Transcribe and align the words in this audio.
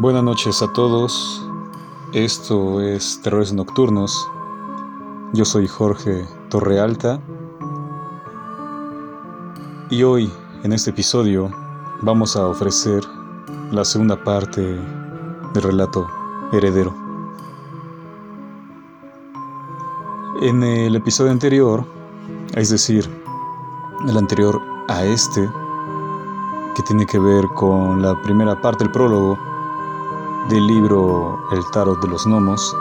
Buenas 0.00 0.24
noches 0.24 0.62
a 0.62 0.72
todos. 0.72 1.46
Esto 2.14 2.80
es 2.80 3.20
Terrores 3.20 3.52
Nocturnos. 3.52 4.30
Yo 5.34 5.44
soy 5.44 5.68
Jorge 5.68 6.26
Torrealta. 6.48 7.20
Y 9.90 10.02
hoy, 10.02 10.32
en 10.62 10.72
este 10.72 10.88
episodio, 10.88 11.50
vamos 12.00 12.34
a 12.34 12.46
ofrecer 12.46 13.02
la 13.72 13.84
segunda 13.84 14.24
parte 14.24 14.62
del 14.62 15.62
relato 15.62 16.06
Heredero. 16.50 16.94
En 20.40 20.62
el 20.62 20.96
episodio 20.96 21.30
anterior, 21.30 21.84
es 22.54 22.70
decir, 22.70 23.06
el 24.08 24.16
anterior 24.16 24.62
a 24.88 25.04
este, 25.04 25.46
que 26.74 26.82
tiene 26.84 27.04
que 27.04 27.18
ver 27.18 27.44
con 27.48 28.00
la 28.00 28.18
primera 28.22 28.58
parte, 28.62 28.84
el 28.84 28.92
prólogo 28.92 29.49
del 30.50 30.66
libro 30.66 31.38
El 31.52 31.64
Tarot 31.70 32.00
de 32.02 32.08
los 32.08 32.26
Gnomos, 32.26 32.76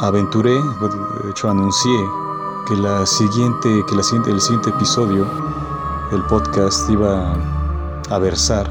aventuré, 0.00 0.52
de 0.52 1.30
hecho 1.30 1.48
anuncié 1.48 1.96
que 2.66 2.74
la 2.74 3.06
siguiente, 3.06 3.84
que 3.88 3.94
la 3.94 4.02
siguiente, 4.02 4.30
el 4.32 4.40
siguiente 4.40 4.70
episodio 4.70 5.24
del 6.10 6.24
podcast 6.24 6.90
iba 6.90 7.36
a 8.10 8.18
versar 8.18 8.68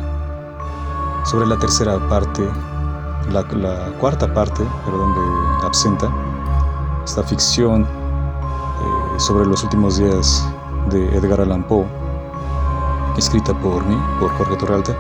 sobre 1.24 1.48
la 1.48 1.58
tercera 1.58 1.98
parte, 2.10 2.46
la, 3.32 3.44
cuarta 3.98 4.34
parte, 4.34 4.62
perdón, 4.84 5.16
de 5.16 5.66
Absenta, 5.66 6.12
esta 7.06 7.24
ficción 7.24 7.84
eh, 7.84 9.20
sobre 9.20 9.46
los 9.46 9.64
últimos 9.64 9.98
días 9.98 10.46
de 10.90 11.16
Edgar 11.16 11.40
Allan 11.40 11.64
Poe, 11.64 11.86
escrita 13.18 13.54
por 13.62 13.86
mí, 13.86 13.98
por 14.20 14.32
Jorge 14.38 14.58
Torralta. 14.58 14.94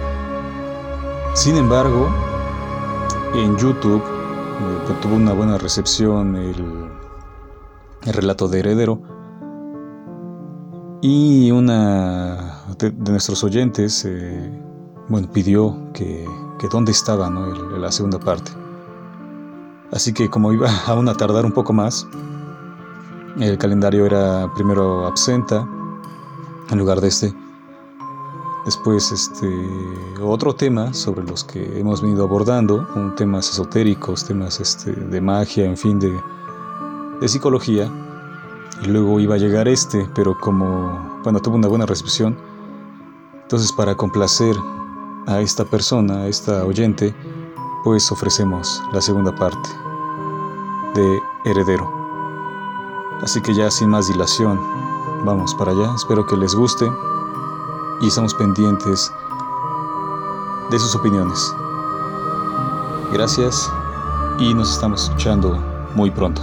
Sin 1.33 1.57
embargo, 1.57 2.07
en 3.37 3.55
YouTube 3.55 4.01
eh, 4.03 4.93
tuvo 5.01 5.15
una 5.15 5.31
buena 5.31 5.59
recepción 5.59 6.35
el, 6.35 6.89
relato 8.13 8.47
de 8.47 8.59
Heredero 8.59 9.01
y 11.01 11.51
una 11.51 12.63
de, 12.79 12.91
nuestros 12.91 13.43
oyentes 13.43 14.05
eh, 14.05 14.51
bueno, 15.07 15.31
pidió 15.31 15.77
que, 15.93 16.25
dónde 16.71 16.91
estaba 16.91 17.29
¿no? 17.29 17.77
la 17.77 17.91
segunda 17.91 18.19
parte. 18.19 18.51
Así 19.91 20.13
que 20.13 20.29
como 20.29 20.51
iba 20.51 20.69
aún 20.87 21.07
a 21.07 21.13
tardar 21.13 21.45
un 21.45 21.51
poco 21.51 21.73
más, 21.73 22.07
el 23.39 23.57
calendario 23.59 24.07
era 24.07 24.51
primero 24.55 25.05
absenta 25.05 25.67
en 26.71 26.77
lugar 26.79 27.01
de 27.01 27.09
este. 27.09 27.46
Después, 28.67 29.13
este, 29.13 29.47
otro 30.21 30.53
tema 30.53 30.93
sobre 30.93 31.23
los 31.23 31.45
que 31.45 31.79
hemos 31.79 32.01
venido 32.01 32.25
abordando, 32.25 32.85
un 32.95 33.15
temas 33.15 33.49
esotéricos, 33.49 34.25
temas 34.25 34.59
este, 34.59 34.91
de 34.91 35.21
magia, 35.21 35.63
en 35.63 35.77
fin, 35.77 35.97
de, 35.97 36.11
de 37.21 37.27
psicología. 37.29 37.89
Y 38.83 38.87
luego 38.87 39.21
iba 39.21 39.35
a 39.35 39.37
llegar 39.37 39.69
este, 39.69 40.05
pero 40.13 40.37
como, 40.37 41.21
bueno, 41.23 41.41
tuvo 41.41 41.55
una 41.55 41.69
buena 41.69 41.85
recepción. 41.85 42.37
Entonces, 43.41 43.71
para 43.71 43.95
complacer 43.95 44.57
a 45.27 45.39
esta 45.39 45.63
persona, 45.63 46.23
a 46.23 46.27
esta 46.27 46.65
oyente, 46.65 47.15
pues 47.85 48.11
ofrecemos 48.11 48.83
la 48.91 48.99
segunda 48.99 49.33
parte 49.33 49.69
de 50.93 51.19
Heredero. 51.45 51.89
Así 53.21 53.41
que 53.41 53.53
ya 53.53 53.71
sin 53.71 53.91
más 53.91 54.09
dilación, 54.09 54.59
vamos 55.23 55.55
para 55.55 55.71
allá. 55.71 55.95
Espero 55.95 56.25
que 56.25 56.35
les 56.35 56.53
guste 56.53 56.85
y 58.01 58.07
estamos 58.07 58.33
pendientes 58.33 59.11
de 60.69 60.79
sus 60.79 60.95
opiniones. 60.95 61.53
Gracias 63.13 63.71
y 64.39 64.53
nos 64.53 64.71
estamos 64.71 65.03
escuchando 65.03 65.57
muy 65.95 66.11
pronto. 66.11 66.41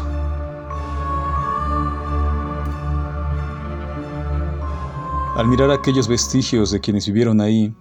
Al 5.36 5.48
mirar 5.48 5.70
aquellos 5.70 6.08
vestigios 6.08 6.70
de 6.70 6.80
quienes 6.80 7.06
vivieron 7.06 7.40
ahí, 7.40 7.74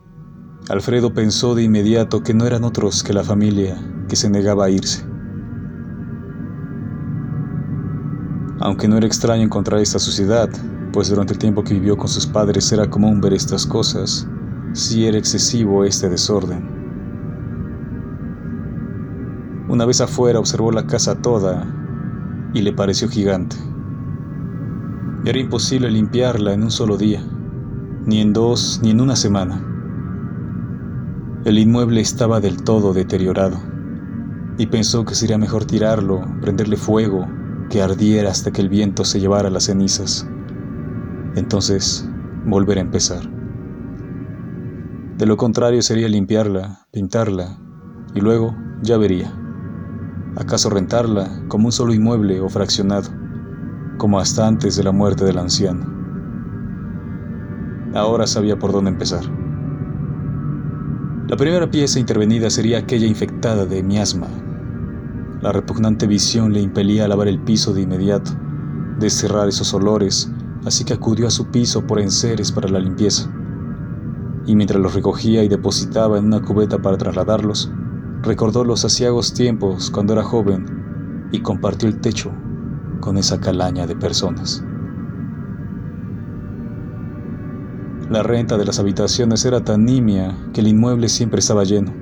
Alfredo 0.69 1.13
pensó 1.13 1.55
de 1.55 1.63
inmediato 1.63 2.23
que 2.23 2.33
no 2.33 2.45
eran 2.45 2.63
otros 2.63 3.03
que 3.03 3.13
la 3.13 3.23
familia 3.23 3.77
que 4.07 4.15
se 4.15 4.29
negaba 4.29 4.65
a 4.65 4.69
irse. 4.69 5.05
Aunque 8.59 8.87
no 8.87 8.97
era 8.97 9.05
extraño 9.05 9.43
encontrar 9.43 9.81
esta 9.81 9.99
sociedad, 9.99 10.49
pues 10.93 11.09
durante 11.09 11.33
el 11.33 11.39
tiempo 11.39 11.63
que 11.63 11.73
vivió 11.73 11.97
con 11.97 12.07
sus 12.07 12.27
padres 12.27 12.71
era 12.71 12.87
común 12.87 13.19
ver 13.19 13.33
estas 13.33 13.65
cosas, 13.65 14.27
si 14.73 15.07
era 15.07 15.17
excesivo 15.17 15.83
este 15.83 16.07
desorden. 16.07 16.69
Una 19.67 19.85
vez 19.85 20.01
afuera 20.01 20.39
observó 20.39 20.71
la 20.71 20.85
casa 20.85 21.19
toda 21.19 21.65
y 22.53 22.61
le 22.61 22.73
pareció 22.73 23.09
gigante. 23.09 23.55
Era 25.25 25.39
imposible 25.39 25.89
limpiarla 25.89 26.53
en 26.53 26.61
un 26.61 26.69
solo 26.69 26.95
día, 26.95 27.23
ni 28.05 28.21
en 28.21 28.31
dos, 28.31 28.79
ni 28.83 28.91
en 28.91 29.01
una 29.01 29.15
semana. 29.15 29.65
El 31.43 31.57
inmueble 31.57 32.01
estaba 32.01 32.39
del 32.39 32.61
todo 32.63 32.93
deteriorado, 32.93 33.57
y 34.59 34.67
pensó 34.67 35.05
que 35.05 35.15
sería 35.15 35.39
mejor 35.39 35.65
tirarlo, 35.65 36.21
prenderle 36.39 36.77
fuego, 36.77 37.27
que 37.71 37.81
ardiera 37.81 38.29
hasta 38.29 38.51
que 38.51 38.61
el 38.61 38.69
viento 38.69 39.03
se 39.05 39.19
llevara 39.19 39.49
las 39.49 39.63
cenizas 39.63 40.27
entonces 41.35 42.07
volver 42.45 42.77
a 42.77 42.81
empezar. 42.81 43.21
De 45.17 45.25
lo 45.25 45.37
contrario 45.37 45.81
sería 45.81 46.07
limpiarla, 46.07 46.87
pintarla 46.91 47.59
y 48.13 48.19
luego 48.19 48.55
ya 48.81 48.97
vería. 48.97 49.33
¿Acaso 50.35 50.69
rentarla 50.69 51.29
como 51.47 51.67
un 51.67 51.71
solo 51.71 51.93
inmueble 51.93 52.39
o 52.39 52.49
fraccionado, 52.49 53.09
como 53.97 54.19
hasta 54.19 54.47
antes 54.47 54.75
de 54.75 54.83
la 54.83 54.91
muerte 54.91 55.23
del 55.23 55.37
anciano? 55.37 55.85
Ahora 57.93 58.25
sabía 58.25 58.57
por 58.57 58.71
dónde 58.71 58.89
empezar. 58.89 59.23
La 61.27 61.37
primera 61.37 61.69
pieza 61.69 61.99
intervenida 61.99 62.49
sería 62.49 62.79
aquella 62.79 63.07
infectada 63.07 63.65
de 63.65 63.83
miasma. 63.83 64.27
La 65.41 65.51
repugnante 65.51 66.07
visión 66.07 66.53
le 66.53 66.61
impelía 66.61 67.05
a 67.05 67.07
lavar 67.07 67.27
el 67.27 67.39
piso 67.39 67.73
de 67.73 67.81
inmediato, 67.81 68.31
desterrar 68.99 69.47
esos 69.47 69.73
olores 69.73 70.31
así 70.65 70.83
que 70.85 70.93
acudió 70.93 71.27
a 71.27 71.31
su 71.31 71.47
piso 71.47 71.85
por 71.85 71.99
enseres 71.99 72.51
para 72.51 72.69
la 72.69 72.79
limpieza. 72.79 73.29
Y 74.45 74.55
mientras 74.55 74.81
los 74.81 74.93
recogía 74.93 75.43
y 75.43 75.47
depositaba 75.47 76.17
en 76.17 76.25
una 76.25 76.41
cubeta 76.41 76.81
para 76.81 76.97
trasladarlos, 76.97 77.71
recordó 78.21 78.63
los 78.63 78.85
asiagos 78.85 79.33
tiempos 79.33 79.89
cuando 79.91 80.13
era 80.13 80.23
joven 80.23 81.29
y 81.31 81.39
compartió 81.41 81.87
el 81.87 81.99
techo 81.99 82.31
con 82.99 83.17
esa 83.17 83.39
calaña 83.39 83.85
de 83.85 83.95
personas. 83.95 84.63
La 88.09 88.21
renta 88.21 88.57
de 88.57 88.65
las 88.65 88.79
habitaciones 88.79 89.43
era 89.45 89.63
tan 89.63 89.85
nimia 89.85 90.37
que 90.53 90.61
el 90.61 90.67
inmueble 90.67 91.09
siempre 91.09 91.39
estaba 91.39 91.63
lleno, 91.63 91.93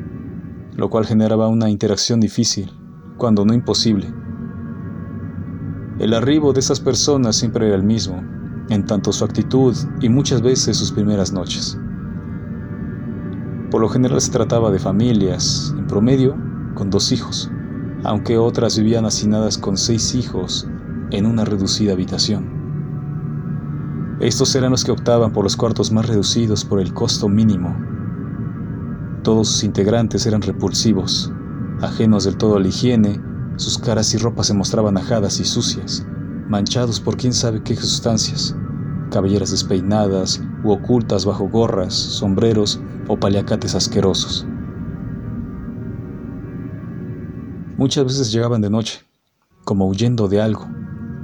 lo 0.75 0.89
cual 0.89 1.05
generaba 1.05 1.47
una 1.47 1.69
interacción 1.69 2.19
difícil, 2.19 2.72
cuando 3.17 3.45
no 3.45 3.53
imposible. 3.53 4.13
El 5.99 6.13
arribo 6.13 6.53
de 6.53 6.59
esas 6.59 6.79
personas 6.79 7.35
siempre 7.35 7.67
era 7.67 7.75
el 7.75 7.83
mismo, 7.83 8.22
en 8.71 8.85
tanto 8.85 9.11
su 9.11 9.25
actitud 9.25 9.75
y 9.99 10.07
muchas 10.07 10.41
veces 10.41 10.77
sus 10.77 10.93
primeras 10.93 11.33
noches. 11.33 11.77
Por 13.69 13.81
lo 13.81 13.89
general 13.89 14.21
se 14.21 14.31
trataba 14.31 14.71
de 14.71 14.79
familias, 14.79 15.75
en 15.77 15.87
promedio, 15.87 16.37
con 16.73 16.90
dos 16.90 17.11
hijos, 17.11 17.51
aunque 18.03 18.37
otras 18.37 18.78
vivían 18.78 19.05
hacinadas 19.05 19.57
con 19.57 19.78
seis 19.78 20.16
hijos 20.16 20.67
en 21.11 21.25
una 21.25 21.43
reducida 21.43 21.91
habitación. 21.91 22.49
Estos 24.22 24.55
eran 24.55 24.72
los 24.72 24.85
que 24.85 24.91
optaban 24.91 25.34
por 25.34 25.43
los 25.43 25.57
cuartos 25.57 25.91
más 25.91 26.07
reducidos 26.07 26.63
por 26.63 26.79
el 26.79 26.93
costo 26.93 27.28
mínimo. 27.28 27.75
Todos 29.23 29.49
sus 29.49 29.63
integrantes 29.66 30.25
eran 30.25 30.41
repulsivos, 30.41 31.34
ajenos 31.81 32.23
del 32.23 32.37
todo 32.37 32.55
a 32.55 32.59
la 32.59 32.67
higiene, 32.67 33.22
sus 33.57 33.78
caras 33.78 34.13
y 34.13 34.17
ropas 34.17 34.47
se 34.47 34.53
mostraban 34.53 34.97
ajadas 34.97 35.40
y 35.40 35.43
sucias, 35.43 36.05
manchados 36.47 36.99
por 36.99 37.17
quién 37.17 37.34
sabe 37.34 37.61
qué 37.63 37.75
sustancias, 37.75 38.55
cabelleras 39.11 39.52
despeinadas 39.52 40.41
u 40.63 40.72
ocultas 40.72 41.25
bajo 41.25 41.47
gorras, 41.47 41.93
sombreros 41.93 42.81
o 43.08 43.17
paliacates 43.17 43.75
asquerosos. 43.75 44.47
Muchas 47.78 48.05
veces 48.05 48.31
llegaban 48.31 48.61
de 48.61 48.69
noche, 48.69 49.02
como 49.66 49.87
huyendo 49.87 50.28
de 50.28 50.41
algo, 50.41 50.67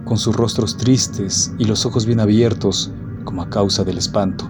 con 0.05 0.17
sus 0.17 0.35
rostros 0.35 0.77
tristes 0.77 1.53
y 1.57 1.65
los 1.65 1.85
ojos 1.85 2.05
bien 2.05 2.19
abiertos, 2.19 2.91
como 3.23 3.41
a 3.41 3.49
causa 3.49 3.83
del 3.83 3.97
espanto. 3.97 4.49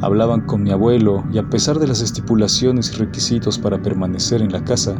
Hablaban 0.00 0.46
con 0.46 0.62
mi 0.62 0.70
abuelo 0.70 1.24
y 1.32 1.38
a 1.38 1.48
pesar 1.50 1.78
de 1.78 1.88
las 1.88 2.00
estipulaciones 2.00 2.92
y 2.92 2.96
requisitos 2.96 3.58
para 3.58 3.82
permanecer 3.82 4.42
en 4.42 4.52
la 4.52 4.64
casa, 4.64 4.94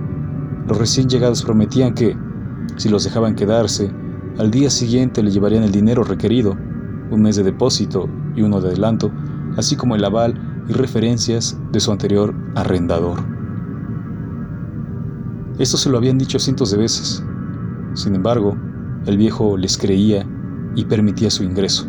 los 0.66 0.76
recién 0.76 1.08
llegados 1.08 1.42
prometían 1.42 1.94
que, 1.94 2.16
si 2.76 2.88
los 2.88 3.04
dejaban 3.04 3.34
quedarse, 3.34 3.90
al 4.38 4.50
día 4.50 4.70
siguiente 4.70 5.22
le 5.22 5.30
llevarían 5.30 5.62
el 5.62 5.72
dinero 5.72 6.04
requerido 6.04 6.56
un 7.10 7.22
mes 7.22 7.36
de 7.36 7.42
depósito 7.42 8.08
y 8.34 8.42
uno 8.42 8.60
de 8.60 8.68
adelanto, 8.68 9.10
así 9.56 9.76
como 9.76 9.96
el 9.96 10.04
aval 10.04 10.64
y 10.68 10.72
referencias 10.72 11.58
de 11.72 11.80
su 11.80 11.90
anterior 11.92 12.34
arrendador. 12.54 13.18
Esto 15.58 15.76
se 15.76 15.90
lo 15.90 15.98
habían 15.98 16.18
dicho 16.18 16.38
cientos 16.38 16.70
de 16.70 16.78
veces. 16.78 17.24
Sin 17.94 18.14
embargo, 18.14 18.56
el 19.06 19.16
viejo 19.16 19.56
les 19.56 19.76
creía 19.76 20.26
y 20.76 20.84
permitía 20.84 21.30
su 21.30 21.42
ingreso. 21.42 21.88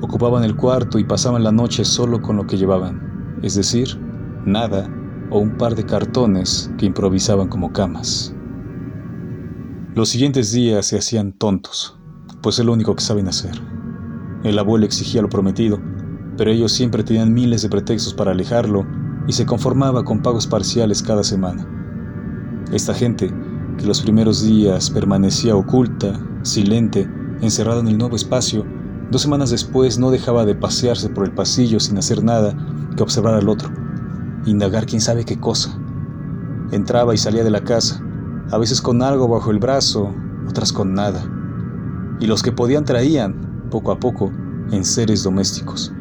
Ocupaban 0.00 0.44
el 0.44 0.56
cuarto 0.56 0.98
y 0.98 1.04
pasaban 1.04 1.42
la 1.42 1.52
noche 1.52 1.84
solo 1.84 2.22
con 2.22 2.36
lo 2.36 2.46
que 2.46 2.56
llevaban, 2.56 3.38
es 3.42 3.54
decir, 3.56 3.98
nada 4.44 4.88
o 5.30 5.38
un 5.38 5.56
par 5.56 5.74
de 5.74 5.84
cartones 5.84 6.72
que 6.78 6.86
improvisaban 6.86 7.48
como 7.48 7.72
camas. 7.72 8.34
Los 9.94 10.08
siguientes 10.08 10.52
días 10.52 10.86
se 10.86 10.98
hacían 10.98 11.32
tontos, 11.32 11.99
pues 12.42 12.58
es 12.58 12.64
lo 12.64 12.72
único 12.72 12.94
que 12.94 13.02
saben 13.02 13.28
hacer. 13.28 13.52
El 14.42 14.58
abuelo 14.58 14.86
exigía 14.86 15.22
lo 15.22 15.28
prometido, 15.28 15.78
pero 16.36 16.50
ellos 16.50 16.72
siempre 16.72 17.04
tenían 17.04 17.34
miles 17.34 17.62
de 17.62 17.68
pretextos 17.68 18.14
para 18.14 18.30
alejarlo 18.30 18.86
y 19.26 19.32
se 19.32 19.46
conformaba 19.46 20.04
con 20.04 20.22
pagos 20.22 20.46
parciales 20.46 21.02
cada 21.02 21.22
semana. 21.22 21.66
Esta 22.72 22.94
gente, 22.94 23.32
que 23.76 23.86
los 23.86 24.00
primeros 24.00 24.42
días 24.42 24.90
permanecía 24.90 25.56
oculta, 25.56 26.18
silente, 26.42 27.08
encerrada 27.40 27.80
en 27.80 27.88
el 27.88 27.98
nuevo 27.98 28.16
espacio, 28.16 28.64
dos 29.10 29.22
semanas 29.22 29.50
después 29.50 29.98
no 29.98 30.10
dejaba 30.10 30.44
de 30.44 30.54
pasearse 30.54 31.08
por 31.10 31.24
el 31.24 31.32
pasillo 31.32 31.80
sin 31.80 31.98
hacer 31.98 32.22
nada 32.22 32.56
que 32.96 33.02
observar 33.02 33.34
al 33.34 33.48
otro, 33.48 33.70
indagar 34.46 34.86
quién 34.86 35.00
sabe 35.00 35.24
qué 35.24 35.38
cosa. 35.38 35.78
Entraba 36.72 37.14
y 37.14 37.18
salía 37.18 37.44
de 37.44 37.50
la 37.50 37.64
casa, 37.64 38.02
a 38.50 38.58
veces 38.58 38.80
con 38.80 39.02
algo 39.02 39.28
bajo 39.28 39.50
el 39.50 39.58
brazo, 39.58 40.14
otras 40.48 40.72
con 40.72 40.94
nada. 40.94 41.39
Y 42.20 42.26
los 42.26 42.42
que 42.42 42.52
podían 42.52 42.84
traían, 42.84 43.68
poco 43.70 43.92
a 43.92 43.98
poco, 43.98 44.30
en 44.70 44.84
seres 44.84 45.24
domésticos. 45.24 45.92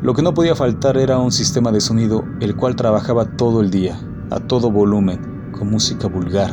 Lo 0.00 0.14
que 0.14 0.22
no 0.22 0.32
podía 0.32 0.54
faltar 0.54 0.96
era 0.96 1.18
un 1.18 1.32
sistema 1.32 1.72
de 1.72 1.80
sonido 1.80 2.24
el 2.40 2.56
cual 2.56 2.76
trabajaba 2.76 3.24
todo 3.36 3.60
el 3.60 3.70
día, 3.70 3.98
a 4.30 4.40
todo 4.40 4.70
volumen, 4.70 5.50
con 5.52 5.70
música 5.70 6.06
vulgar, 6.08 6.52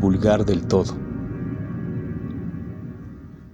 vulgar 0.00 0.44
del 0.44 0.66
todo. 0.66 0.94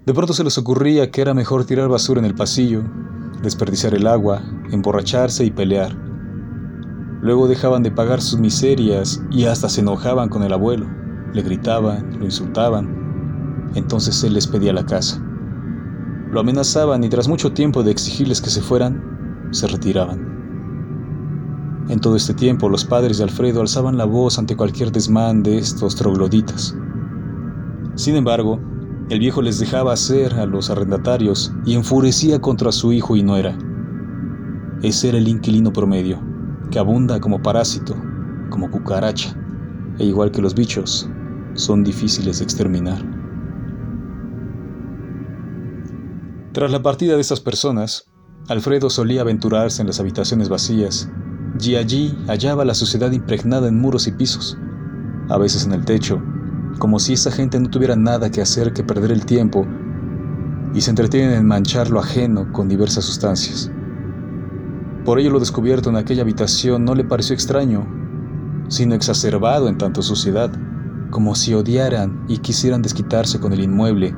De 0.07 0.15
pronto 0.15 0.33
se 0.33 0.45
les 0.45 0.57
ocurría 0.57 1.11
que 1.11 1.21
era 1.21 1.35
mejor 1.35 1.65
tirar 1.65 1.89
basura 1.89 2.21
en 2.21 2.25
el 2.25 2.35
pasillo, 2.35 2.83
desperdiciar 3.43 3.95
el 3.95 4.07
agua, 4.07 4.43
emborracharse 4.71 5.45
y 5.45 5.51
pelear. 5.51 5.95
Luego 7.21 7.49
dejaban 7.49 7.83
de 7.83 7.91
pagar 7.91 8.23
sus 8.23 8.39
miserias 8.39 9.21
y 9.31 9.45
hasta 9.45 9.69
se 9.69 9.81
enojaban 9.81 10.29
con 10.29 10.45
el 10.45 10.53
abuelo, 10.53 10.87
le 11.33 11.43
gritaban, 11.43 12.19
lo 12.19 12.25
insultaban. 12.25 13.08
Entonces 13.75 14.23
él 14.25 14.35
les 14.35 14.47
pedía 14.47 14.73
la 14.73 14.85
casa. 14.85 15.23
Lo 16.31 16.41
amenazaban 16.41 17.05
y 17.05 17.09
tras 17.09 17.29
mucho 17.29 17.53
tiempo 17.53 17.83
de 17.83 17.91
exigirles 17.91 18.41
que 18.41 18.51
se 18.51 18.61
fueran, 18.61 19.49
se 19.51 19.67
retiraban. 19.67 20.39
En 21.89 22.01
todo 22.01 22.17
este 22.17 22.35
tiempo 22.35 22.69
los 22.69 22.85
padres 22.85 23.17
de 23.17 23.25
Alfredo 23.25 23.63
alzaban 23.63 23.97
la 23.97 24.05
voz 24.05 24.39
ante 24.39 24.57
cualquier 24.57 24.93
desmán 24.93 25.43
de 25.43 25.57
estos 25.57 25.97
trogloditas. 25.97 26.77
Sin 27.95 28.15
embargo, 28.15 28.61
el 29.09 29.21
viejo 29.21 29.41
les 29.41 29.59
dejaba 29.59 29.95
hacer 29.95 30.35
a 30.35 30.45
los 30.45 30.69
arrendatarios 30.69 31.51
y 31.65 31.75
enfurecía 31.75 32.41
contra 32.41 32.73
su 32.73 32.93
hijo 32.93 33.17
y 33.17 33.23
nuera. 33.23 33.57
Ese 34.83 35.09
era 35.09 35.19
el 35.19 35.29
inquilino 35.29 35.73
promedio, 35.73 36.21
que 36.71 36.79
abunda 36.79 37.19
como 37.21 37.41
parásito, 37.41 37.97
como 38.51 38.71
cucaracha, 38.71 39.35
e 39.99 40.05
igual 40.05 40.31
que 40.31 40.43
los 40.43 40.55
bichos, 40.55 41.09
son 41.55 41.83
difíciles 41.83 42.39
de 42.39 42.45
exterminar. 42.45 43.18
Tras 46.59 46.73
la 46.73 46.83
partida 46.83 47.15
de 47.15 47.21
estas 47.21 47.39
personas, 47.39 48.11
Alfredo 48.49 48.91
solía 48.91 49.21
aventurarse 49.21 49.81
en 49.81 49.87
las 49.87 50.01
habitaciones 50.01 50.49
vacías, 50.49 51.09
y 51.61 51.77
allí 51.77 52.19
hallaba 52.27 52.65
la 52.65 52.75
suciedad 52.75 53.13
impregnada 53.13 53.69
en 53.69 53.81
muros 53.81 54.09
y 54.09 54.11
pisos, 54.11 54.59
a 55.29 55.39
veces 55.39 55.67
en 55.67 55.73
el 55.73 55.85
techo, 55.85 56.21
como 56.81 56.99
si 56.99 57.13
esa 57.13 57.31
gente 57.31 57.61
no 57.61 57.71
tuviera 57.71 57.95
nada 57.95 58.33
que 58.33 58.41
hacer 58.41 58.73
que 58.73 58.83
perder 58.83 59.13
el 59.13 59.25
tiempo 59.25 59.69
y 60.75 60.81
se 60.81 60.91
entretienen 60.91 61.35
en 61.35 61.47
manchar 61.47 61.91
lo 61.91 62.01
ajeno 62.01 62.51
con 62.53 62.69
diversas 62.69 63.05
sustancias. 63.05 63.71
Por 65.05 65.21
ello 65.21 65.31
lo 65.31 65.39
descubierto 65.39 65.91
en 65.91 65.97
aquella 65.97 66.23
habitación 66.23 66.85
no 66.85 66.97
le 66.97 67.05
pareció 67.05 67.35
extraño, 67.35 67.87
sino 68.67 68.97
exacerbado 68.97 69.69
en 69.69 69.79
tanto 69.79 70.03
suciedad, 70.03 70.51
como 71.11 71.37
si 71.37 71.55
odiaran 71.55 72.25
y 72.27 72.39
quisieran 72.39 72.83
desquitarse 72.83 73.39
con 73.39 73.53
el 73.53 73.61
inmueble 73.61 74.13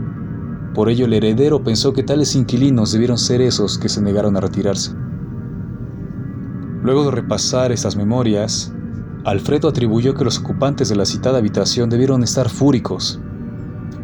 por 0.74 0.88
ello 0.88 1.06
el 1.06 1.14
heredero 1.14 1.62
pensó 1.64 1.92
que 1.92 2.02
tales 2.02 2.36
inquilinos 2.36 2.92
debieron 2.92 3.18
ser 3.18 3.40
esos 3.40 3.78
que 3.78 3.88
se 3.88 4.00
negaron 4.00 4.36
a 4.36 4.40
retirarse. 4.40 4.92
Luego 6.82 7.04
de 7.04 7.10
repasar 7.10 7.72
estas 7.72 7.96
memorias, 7.96 8.72
Alfredo 9.24 9.68
atribuyó 9.68 10.14
que 10.14 10.24
los 10.24 10.38
ocupantes 10.38 10.88
de 10.88 10.96
la 10.96 11.04
citada 11.04 11.38
habitación 11.38 11.90
debieron 11.90 12.22
estar 12.22 12.48
fúricos. 12.48 13.20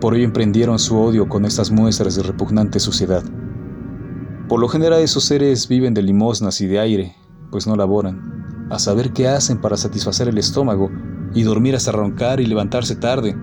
Por 0.00 0.14
ello 0.14 0.24
emprendieron 0.24 0.78
su 0.78 0.98
odio 0.98 1.28
con 1.28 1.46
estas 1.46 1.70
muestras 1.70 2.16
de 2.16 2.22
repugnante 2.22 2.80
suciedad. 2.80 3.22
Por 4.48 4.60
lo 4.60 4.68
general 4.68 5.00
esos 5.00 5.24
seres 5.24 5.68
viven 5.68 5.94
de 5.94 6.02
limosnas 6.02 6.60
y 6.60 6.66
de 6.66 6.78
aire, 6.78 7.16
pues 7.50 7.66
no 7.66 7.76
laboran, 7.76 8.68
a 8.70 8.78
saber 8.78 9.12
qué 9.12 9.28
hacen 9.28 9.60
para 9.60 9.76
satisfacer 9.76 10.28
el 10.28 10.38
estómago 10.38 10.90
y 11.34 11.42
dormir 11.44 11.76
hasta 11.76 11.92
roncar 11.92 12.40
y 12.40 12.46
levantarse 12.46 12.96
tarde, 12.96 13.36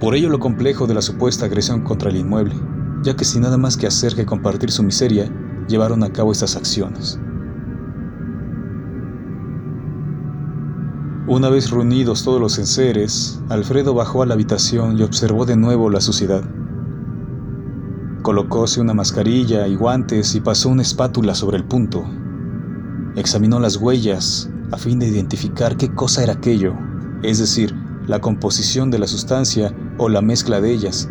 Por 0.00 0.14
ello 0.14 0.28
lo 0.28 0.38
complejo 0.38 0.86
de 0.86 0.94
la 0.94 1.02
supuesta 1.02 1.46
agresión 1.46 1.82
contra 1.82 2.10
el 2.10 2.16
inmueble, 2.16 2.54
ya 3.02 3.16
que 3.16 3.24
sin 3.24 3.42
nada 3.42 3.58
más 3.58 3.76
que 3.76 3.88
hacer 3.88 4.14
que 4.14 4.26
compartir 4.26 4.70
su 4.70 4.84
miseria, 4.84 5.28
llevaron 5.66 6.04
a 6.04 6.12
cabo 6.12 6.30
estas 6.30 6.54
acciones. 6.54 7.18
Una 11.26 11.50
vez 11.50 11.70
reunidos 11.70 12.22
todos 12.22 12.40
los 12.40 12.58
enseres, 12.58 13.42
Alfredo 13.48 13.92
bajó 13.92 14.22
a 14.22 14.26
la 14.26 14.34
habitación 14.34 14.96
y 14.96 15.02
observó 15.02 15.44
de 15.46 15.56
nuevo 15.56 15.90
la 15.90 16.00
suciedad. 16.00 16.42
Colocóse 18.22 18.80
una 18.80 18.94
mascarilla 18.94 19.66
y 19.66 19.74
guantes 19.74 20.34
y 20.36 20.40
pasó 20.40 20.68
una 20.68 20.82
espátula 20.82 21.34
sobre 21.34 21.56
el 21.56 21.64
punto. 21.64 22.04
Examinó 23.16 23.58
las 23.58 23.76
huellas 23.76 24.48
a 24.70 24.78
fin 24.78 25.00
de 25.00 25.08
identificar 25.08 25.76
qué 25.76 25.92
cosa 25.92 26.22
era 26.22 26.34
aquello, 26.34 26.74
es 27.22 27.38
decir, 27.38 27.74
la 28.08 28.20
composición 28.20 28.90
de 28.90 28.98
la 28.98 29.06
sustancia 29.06 29.72
o 29.98 30.08
la 30.08 30.22
mezcla 30.22 30.60
de 30.60 30.72
ellas, 30.72 31.08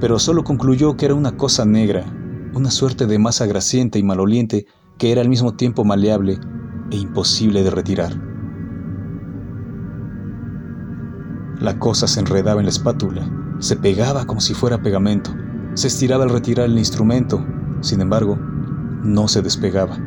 pero 0.00 0.18
solo 0.18 0.42
concluyó 0.42 0.96
que 0.96 1.04
era 1.04 1.14
una 1.14 1.36
cosa 1.36 1.66
negra, 1.66 2.06
una 2.54 2.70
suerte 2.70 3.06
de 3.06 3.18
masa 3.18 3.46
grasiente 3.46 3.98
y 3.98 4.02
maloliente 4.02 4.66
que 4.98 5.12
era 5.12 5.20
al 5.20 5.28
mismo 5.28 5.54
tiempo 5.54 5.84
maleable 5.84 6.40
e 6.90 6.96
imposible 6.96 7.62
de 7.62 7.70
retirar. 7.70 8.12
La 11.60 11.78
cosa 11.78 12.06
se 12.06 12.20
enredaba 12.20 12.60
en 12.60 12.66
la 12.66 12.70
espátula, 12.70 13.30
se 13.58 13.76
pegaba 13.76 14.24
como 14.24 14.40
si 14.40 14.54
fuera 14.54 14.82
pegamento, 14.82 15.34
se 15.74 15.88
estiraba 15.88 16.24
al 16.24 16.30
retirar 16.30 16.64
el 16.64 16.78
instrumento, 16.78 17.44
sin 17.82 18.00
embargo, 18.00 18.38
no 19.04 19.28
se 19.28 19.42
despegaba, 19.42 19.98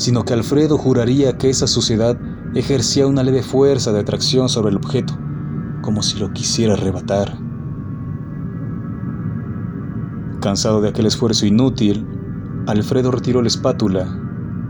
sino 0.00 0.24
que 0.24 0.32
Alfredo 0.32 0.78
juraría 0.78 1.36
que 1.36 1.50
esa 1.50 1.66
suciedad 1.66 2.18
ejercía 2.54 3.06
una 3.06 3.22
leve 3.22 3.42
fuerza 3.42 3.92
de 3.92 4.00
atracción 4.00 4.48
sobre 4.48 4.70
el 4.70 4.78
objeto, 4.78 5.12
como 5.82 6.02
si 6.02 6.18
lo 6.18 6.32
quisiera 6.32 6.72
arrebatar. 6.72 7.36
Cansado 10.40 10.80
de 10.80 10.88
aquel 10.88 11.04
esfuerzo 11.04 11.44
inútil, 11.44 12.06
Alfredo 12.66 13.10
retiró 13.10 13.42
la 13.42 13.48
espátula 13.48 14.08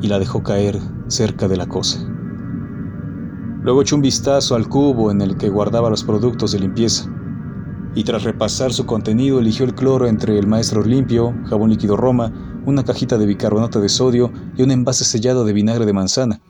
y 0.00 0.08
la 0.08 0.18
dejó 0.18 0.42
caer 0.42 0.80
cerca 1.06 1.46
de 1.46 1.56
la 1.56 1.66
cosa. 1.66 2.00
Luego 3.62 3.82
echó 3.82 3.94
un 3.94 4.02
vistazo 4.02 4.56
al 4.56 4.68
cubo 4.68 5.12
en 5.12 5.20
el 5.20 5.36
que 5.36 5.48
guardaba 5.48 5.90
los 5.90 6.02
productos 6.02 6.50
de 6.50 6.58
limpieza 6.58 7.08
y 7.94 8.02
tras 8.02 8.24
repasar 8.24 8.72
su 8.72 8.84
contenido 8.84 9.38
eligió 9.38 9.64
el 9.64 9.76
cloro 9.76 10.08
entre 10.08 10.36
el 10.40 10.48
maestro 10.48 10.82
limpio, 10.82 11.32
jabón 11.48 11.70
líquido 11.70 11.96
Roma, 11.96 12.32
una 12.66 12.84
cajita 12.84 13.18
de 13.18 13.26
bicarbonato 13.26 13.80
de 13.80 13.88
sodio 13.88 14.32
y 14.56 14.62
un 14.62 14.70
envase 14.70 15.04
sellado 15.04 15.44
de 15.44 15.52
vinagre 15.52 15.86
de 15.86 15.92
manzana, 15.92 16.40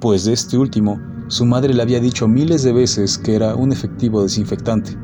pues 0.00 0.24
de 0.24 0.32
este 0.32 0.56
último 0.56 0.98
su 1.28 1.46
madre 1.46 1.74
le 1.74 1.82
había 1.82 2.00
dicho 2.00 2.26
miles 2.26 2.64
de 2.64 2.72
veces 2.72 3.16
que 3.16 3.36
era 3.36 3.54
un 3.54 3.72
efectivo 3.72 4.22
desinfectante. 4.22 4.98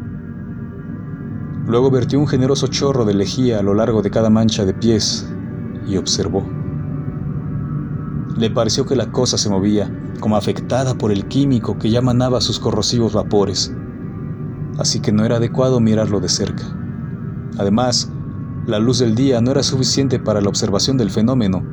Luego 1.66 1.90
vertió 1.90 2.18
un 2.18 2.26
generoso 2.26 2.66
chorro 2.66 3.04
de 3.04 3.14
lejía 3.14 3.60
a 3.60 3.62
lo 3.62 3.74
largo 3.74 4.02
de 4.02 4.10
cada 4.10 4.30
mancha 4.30 4.64
de 4.64 4.74
pies 4.74 5.28
y 5.86 5.96
observó. 5.96 6.44
Le 8.36 8.50
pareció 8.50 8.84
que 8.86 8.96
la 8.96 9.10
cosa 9.12 9.38
se 9.38 9.48
movía, 9.48 9.90
como 10.20 10.36
afectada 10.36 10.94
por 10.94 11.12
el 11.12 11.26
químico 11.26 11.78
que 11.78 11.90
ya 11.90 12.02
manaba 12.02 12.40
sus 12.40 12.58
corrosivos 12.58 13.12
vapores, 13.12 13.72
así 14.78 15.00
que 15.00 15.12
no 15.12 15.24
era 15.24 15.36
adecuado 15.36 15.80
mirarlo 15.80 16.20
de 16.20 16.28
cerca. 16.28 16.64
Además, 17.58 18.10
la 18.66 18.78
luz 18.78 18.98
del 18.98 19.14
día 19.14 19.40
no 19.40 19.52
era 19.52 19.62
suficiente 19.62 20.18
para 20.18 20.40
la 20.40 20.48
observación 20.48 20.96
del 20.96 21.10
fenómeno, 21.10 21.64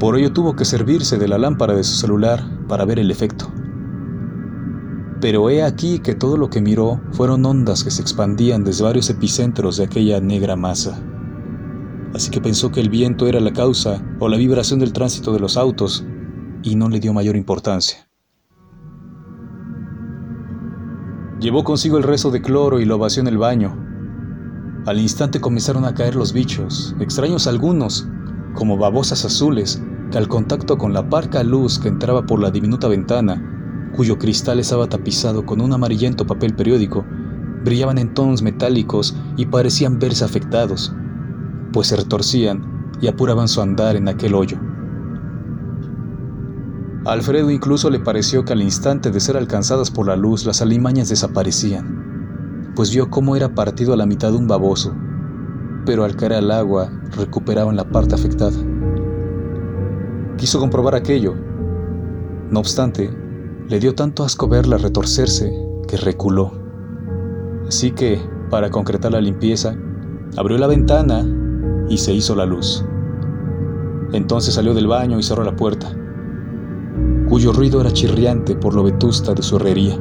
por 0.00 0.16
ello 0.16 0.32
tuvo 0.32 0.56
que 0.56 0.64
servirse 0.64 1.18
de 1.18 1.28
la 1.28 1.36
lámpara 1.36 1.74
de 1.74 1.84
su 1.84 1.94
celular 1.94 2.42
para 2.66 2.86
ver 2.86 2.98
el 2.98 3.10
efecto. 3.10 3.52
Pero 5.20 5.50
he 5.50 5.62
aquí 5.62 5.98
que 5.98 6.14
todo 6.14 6.38
lo 6.38 6.48
que 6.48 6.62
miró 6.62 7.02
fueron 7.12 7.44
ondas 7.44 7.84
que 7.84 7.90
se 7.90 8.00
expandían 8.00 8.64
desde 8.64 8.82
varios 8.82 9.10
epicentros 9.10 9.76
de 9.76 9.84
aquella 9.84 10.18
negra 10.18 10.56
masa. 10.56 10.98
así 12.14 12.30
que 12.30 12.40
pensó 12.40 12.72
que 12.72 12.80
el 12.80 12.88
viento 12.88 13.28
era 13.28 13.40
la 13.40 13.52
causa 13.52 14.02
o 14.18 14.28
la 14.30 14.38
vibración 14.38 14.80
del 14.80 14.94
tránsito 14.94 15.34
de 15.34 15.40
los 15.40 15.58
autos 15.58 16.06
y 16.62 16.74
no 16.76 16.88
le 16.88 16.98
dio 16.98 17.12
mayor 17.12 17.36
importancia. 17.36 18.08
Llevó 21.40 21.62
consigo 21.62 21.98
el 21.98 22.04
resto 22.04 22.30
de 22.30 22.40
cloro 22.40 22.80
y 22.80 22.86
lo 22.86 22.98
vació 22.98 23.20
en 23.20 23.28
el 23.28 23.38
baño. 23.38 23.89
Al 24.86 24.98
instante 24.98 25.40
comenzaron 25.40 25.84
a 25.84 25.94
caer 25.94 26.16
los 26.16 26.32
bichos, 26.32 26.96
extraños 27.00 27.46
algunos, 27.46 28.08
como 28.54 28.78
babosas 28.78 29.26
azules, 29.26 29.82
que 30.10 30.16
al 30.16 30.26
contacto 30.26 30.78
con 30.78 30.94
la 30.94 31.08
parca 31.10 31.42
luz 31.42 31.78
que 31.78 31.88
entraba 31.88 32.24
por 32.24 32.40
la 32.40 32.50
diminuta 32.50 32.88
ventana, 32.88 33.90
cuyo 33.94 34.18
cristal 34.18 34.58
estaba 34.58 34.88
tapizado 34.88 35.44
con 35.44 35.60
un 35.60 35.74
amarillento 35.74 36.26
papel 36.26 36.54
periódico, 36.54 37.04
brillaban 37.62 37.98
en 37.98 38.14
tonos 38.14 38.40
metálicos 38.40 39.14
y 39.36 39.46
parecían 39.46 39.98
verse 39.98 40.24
afectados, 40.24 40.94
pues 41.74 41.88
se 41.88 41.96
retorcían 41.96 42.88
y 43.02 43.08
apuraban 43.08 43.48
su 43.48 43.60
andar 43.60 43.96
en 43.96 44.08
aquel 44.08 44.34
hoyo. 44.34 44.58
Alfredo 47.04 47.50
incluso 47.50 47.90
le 47.90 48.00
pareció 48.00 48.46
que 48.46 48.54
al 48.54 48.62
instante 48.62 49.10
de 49.10 49.20
ser 49.20 49.36
alcanzadas 49.36 49.90
por 49.90 50.06
la 50.06 50.16
luz 50.16 50.46
las 50.46 50.62
alimañas 50.62 51.10
desaparecían, 51.10 51.99
pues 52.80 52.94
vio 52.94 53.10
cómo 53.10 53.36
era 53.36 53.54
partido 53.54 53.92
a 53.92 53.96
la 53.98 54.06
mitad 54.06 54.32
un 54.32 54.48
baboso, 54.48 54.96
pero 55.84 56.02
al 56.02 56.16
caer 56.16 56.32
al 56.32 56.50
agua 56.50 56.90
recuperaban 57.14 57.76
la 57.76 57.84
parte 57.84 58.14
afectada. 58.14 58.56
Quiso 60.38 60.58
comprobar 60.58 60.94
aquello. 60.94 61.34
No 62.48 62.58
obstante, 62.58 63.14
le 63.68 63.78
dio 63.80 63.94
tanto 63.94 64.24
asco 64.24 64.48
verla 64.48 64.78
retorcerse 64.78 65.52
que 65.86 65.98
reculó. 65.98 66.52
Así 67.68 67.90
que, 67.90 68.18
para 68.48 68.70
concretar 68.70 69.12
la 69.12 69.20
limpieza, 69.20 69.76
abrió 70.38 70.56
la 70.56 70.66
ventana 70.66 71.22
y 71.90 71.98
se 71.98 72.14
hizo 72.14 72.34
la 72.34 72.46
luz. 72.46 72.82
Entonces 74.14 74.54
salió 74.54 74.72
del 74.72 74.86
baño 74.86 75.18
y 75.18 75.22
cerró 75.22 75.44
la 75.44 75.54
puerta, 75.54 75.94
cuyo 77.28 77.52
ruido 77.52 77.82
era 77.82 77.92
chirriante 77.92 78.56
por 78.56 78.74
lo 78.74 78.84
vetusta 78.84 79.34
de 79.34 79.42
su 79.42 79.56
herrería. 79.56 80.00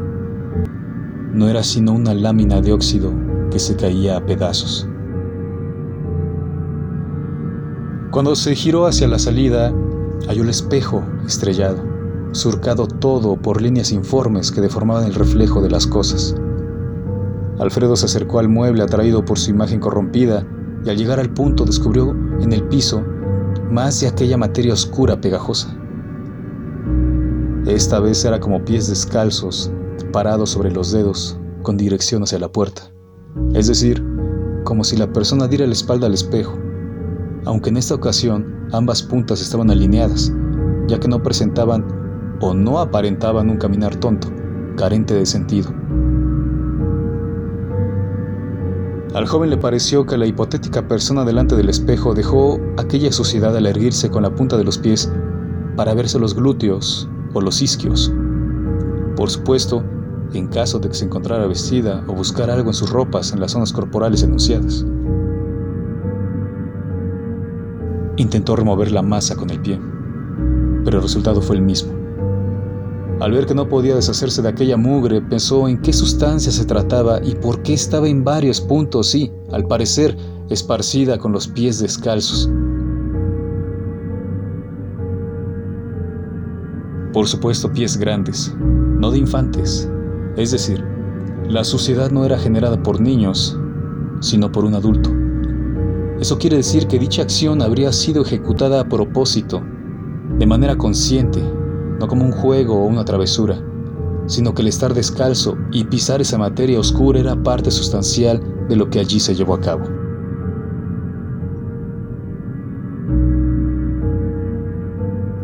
No 1.34 1.48
era 1.48 1.62
sino 1.64 1.94
una 1.94 2.14
lámina 2.14 2.60
de 2.60 2.74
óxido 2.74 3.14
que 3.52 3.60
se 3.60 3.76
caía 3.76 4.18
a 4.18 4.26
pedazos. 4.26 4.88
Cuando 8.12 8.36
se 8.36 8.56
giró 8.56 8.88
hacia 8.88 9.08
la 9.08 9.20
salida, 9.20 9.72
halló 10.28 10.42
el 10.42 10.50
espejo 10.50 11.04
estrellado, 11.28 11.78
surcado 12.32 12.88
todo 12.88 13.36
por 13.36 13.62
líneas 13.62 13.92
informes 13.92 14.52
que 14.52 14.62
deformaban 14.62 15.06
el 15.06 15.14
reflejo 15.14 15.62
de 15.62 15.70
las 15.70 15.86
cosas. 15.86 16.36
Alfredo 17.60 17.96
se 17.96 18.08
acercó 18.08 18.40
al 18.40 18.50
mueble 18.50 18.82
atraído 18.82 19.24
por 19.24 19.38
su 19.38 19.52
imagen 19.52 19.80
corrompida 19.80 20.48
y 20.84 20.90
al 20.90 20.98
llegar 20.98 21.20
al 21.20 21.30
punto 21.30 21.66
descubrió 21.66 22.12
en 22.42 22.52
el 22.54 22.64
piso 22.64 23.04
más 23.70 24.00
de 24.00 24.08
aquella 24.08 24.38
materia 24.38 24.74
oscura 24.74 25.22
pegajosa. 25.22 25.76
Esta 27.68 28.00
vez 28.00 28.26
era 28.26 28.40
como 28.40 28.66
pies 28.66 28.88
descalzos 28.88 29.72
parados 30.12 30.50
sobre 30.50 30.72
los 30.72 30.92
dedos 30.92 31.40
con 31.64 31.78
dirección 31.78 32.24
hacia 32.24 32.40
la 32.40 32.52
puerta, 32.52 32.94
es 33.54 33.68
decir, 33.68 34.04
como 34.64 34.84
si 34.84 34.98
la 34.98 35.12
persona 35.12 35.48
diera 35.48 35.66
la 35.66 35.74
espalda 35.74 36.08
al 36.08 36.14
espejo 36.14 36.58
aunque 37.46 37.70
en 37.70 37.78
esta 37.78 37.96
ocasión 37.96 38.68
ambas 38.72 39.02
puntas 39.02 39.42
estaban 39.42 39.72
alineadas, 39.72 40.34
ya 40.88 41.00
que 41.00 41.08
no 41.08 41.24
presentaban 41.24 41.86
o 42.42 42.54
no 42.54 42.80
aparentaban 42.80 43.50
un 43.50 43.58
caminar 43.58 43.96
tonto, 43.96 44.30
carente 44.76 45.14
de 45.14 45.26
sentido. 45.26 45.70
Al 49.14 49.26
joven 49.26 49.50
le 49.50 49.58
pareció 49.58 50.06
que 50.06 50.18
la 50.18 50.28
hipotética 50.28 50.88
persona 50.88 51.26
delante 51.26 51.56
del 51.56 51.70
espejo 51.70 52.14
dejó 52.14 52.60
aquella 52.78 53.12
suciedad 53.12 53.58
al 53.58 53.66
erguirse 53.66 54.10
con 54.10 54.24
la 54.24 54.36
punta 54.36 54.56
de 54.56 54.64
los 54.64 54.78
pies 54.78 55.12
para 55.76 55.96
verse 55.96 56.20
los 56.20 56.36
glúteos 56.36 57.10
o 57.34 57.42
los 57.42 57.62
isquios. 57.62 58.14
Por 59.16 59.32
supuesto, 59.32 59.84
en 60.34 60.48
caso 60.48 60.80
de 60.80 60.90
que 60.90 60.96
se 60.96 61.06
encontrara 61.06 61.48
vestida 61.48 62.04
o 62.08 62.14
buscar 62.14 62.50
algo 62.50 62.70
en 62.70 62.74
sus 62.74 62.90
ropas 62.90 63.34
en 63.34 63.40
las 63.40 63.52
zonas 63.52 63.74
corporales 63.74 64.24
enunciadas. 64.24 64.86
Intentó 68.18 68.56
remover 68.56 68.92
la 68.92 69.02
masa 69.02 69.36
con 69.36 69.50
el 69.50 69.60
pie, 69.62 69.80
pero 70.84 70.98
el 70.98 71.04
resultado 71.04 71.42
fue 71.42 71.56
el 71.56 71.62
mismo. 71.62 71.94
Al 73.20 73.34
ver 73.34 73.46
que 73.46 73.54
no 73.54 73.68
podía 73.68 73.96
deshacerse 73.96 74.42
de 74.42 74.48
aquella 74.48 74.78
mugre, 74.78 75.22
pensó 75.22 75.68
en 75.68 75.82
qué 75.82 75.92
sustancia 75.92 76.52
se 76.52 76.64
trataba 76.66 77.20
y 77.22 77.36
por 77.36 77.62
qué 77.64 77.74
estaba 77.74 78.08
en 78.08 78.24
varios 78.24 78.62
puntos 78.62 79.14
y, 79.14 79.32
al 79.52 79.66
parecer, 79.66 80.16
esparcida 80.50 81.18
con 81.18 81.34
los 81.34 81.48
pies 81.48 81.80
descalzos. 81.80 82.50
Por 87.12 87.28
supuesto, 87.28 87.72
pies 87.74 87.98
grandes, 87.98 88.56
no 88.60 89.12
de 89.12 89.18
infantes. 89.18 89.90
Es 90.40 90.52
decir, 90.52 90.82
la 91.50 91.66
suciedad 91.66 92.12
no 92.12 92.24
era 92.24 92.40
generada 92.40 92.82
por 92.82 93.02
niños, 93.02 93.60
sino 94.22 94.50
por 94.50 94.64
un 94.64 94.74
adulto. 94.74 95.12
Eso 96.18 96.38
quiere 96.38 96.56
decir 96.56 96.88
que 96.88 96.98
dicha 96.98 97.24
acción 97.24 97.62
habría 97.62 97.92
sido 97.92 98.22
ejecutada 98.22 98.80
a 98.80 98.88
propósito, 98.88 99.62
de 100.38 100.46
manera 100.46 100.78
consciente, 100.78 101.42
no 102.00 102.08
como 102.08 102.24
un 102.24 102.32
juego 102.32 102.76
o 102.76 102.86
una 102.86 103.04
travesura, 103.04 103.62
sino 104.28 104.54
que 104.54 104.62
el 104.62 104.70
estar 104.70 104.94
descalzo 104.94 105.58
y 105.74 105.84
pisar 105.84 106.22
esa 106.22 106.38
materia 106.38 106.80
oscura 106.80 107.20
era 107.20 107.36
parte 107.36 107.70
sustancial 107.70 108.42
de 108.70 108.78
lo 108.78 108.90
que 108.90 109.02
allí 109.02 109.20
se 109.20 109.36
llevó 109.36 109.56
a 109.56 109.60
cabo. 109.60 109.99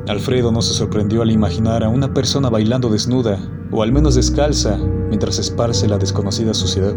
Alfredo 0.07 0.51
no 0.51 0.61
se 0.61 0.75
sorprendió 0.75 1.23
al 1.23 1.31
imaginar 1.31 1.83
a 1.83 1.89
una 1.89 2.13
persona 2.13 2.51
bailando 2.51 2.89
desnuda, 2.89 3.39
o 3.71 3.81
al 3.81 3.91
menos 3.91 4.13
descalza, 4.13 4.77
mientras 5.09 5.39
esparce 5.39 5.87
la 5.87 5.97
desconocida 5.97 6.53
suciedad. 6.53 6.93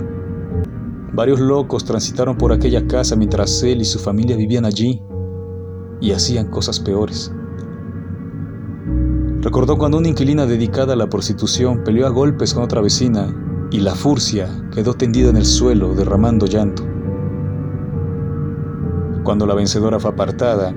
Varios 1.15 1.41
locos 1.41 1.87
transitaron 1.87 2.37
por 2.37 2.53
aquella 2.53 2.87
casa 2.87 3.17
mientras 3.17 3.62
él 3.62 3.81
y 3.81 3.87
su 3.87 3.99
familia 3.99 4.37
vivían 4.37 4.67
allí 4.67 5.03
y 6.03 6.12
hacían 6.12 6.50
cosas 6.50 6.81
peores. 6.81 7.33
Recordó 9.41 9.79
cuando 9.79 9.97
una 9.97 10.09
inquilina 10.09 10.45
dedicada 10.45 10.93
a 10.93 10.97
la 10.97 11.09
prostitución 11.09 11.83
peleó 11.85 12.07
a 12.07 12.11
golpes 12.11 12.53
con 12.53 12.62
otra 12.62 12.83
vecina 12.83 13.35
y 13.71 13.81
la 13.81 13.95
furcia 13.95 14.49
quedó 14.75 14.93
tendida 14.93 15.31
en 15.31 15.38
el 15.38 15.47
suelo 15.47 15.95
derramando 15.95 16.45
llanto. 16.45 16.87
Cuando 19.25 19.47
la 19.47 19.55
vencedora 19.55 19.99
fue 19.99 20.11
apartada, 20.11 20.75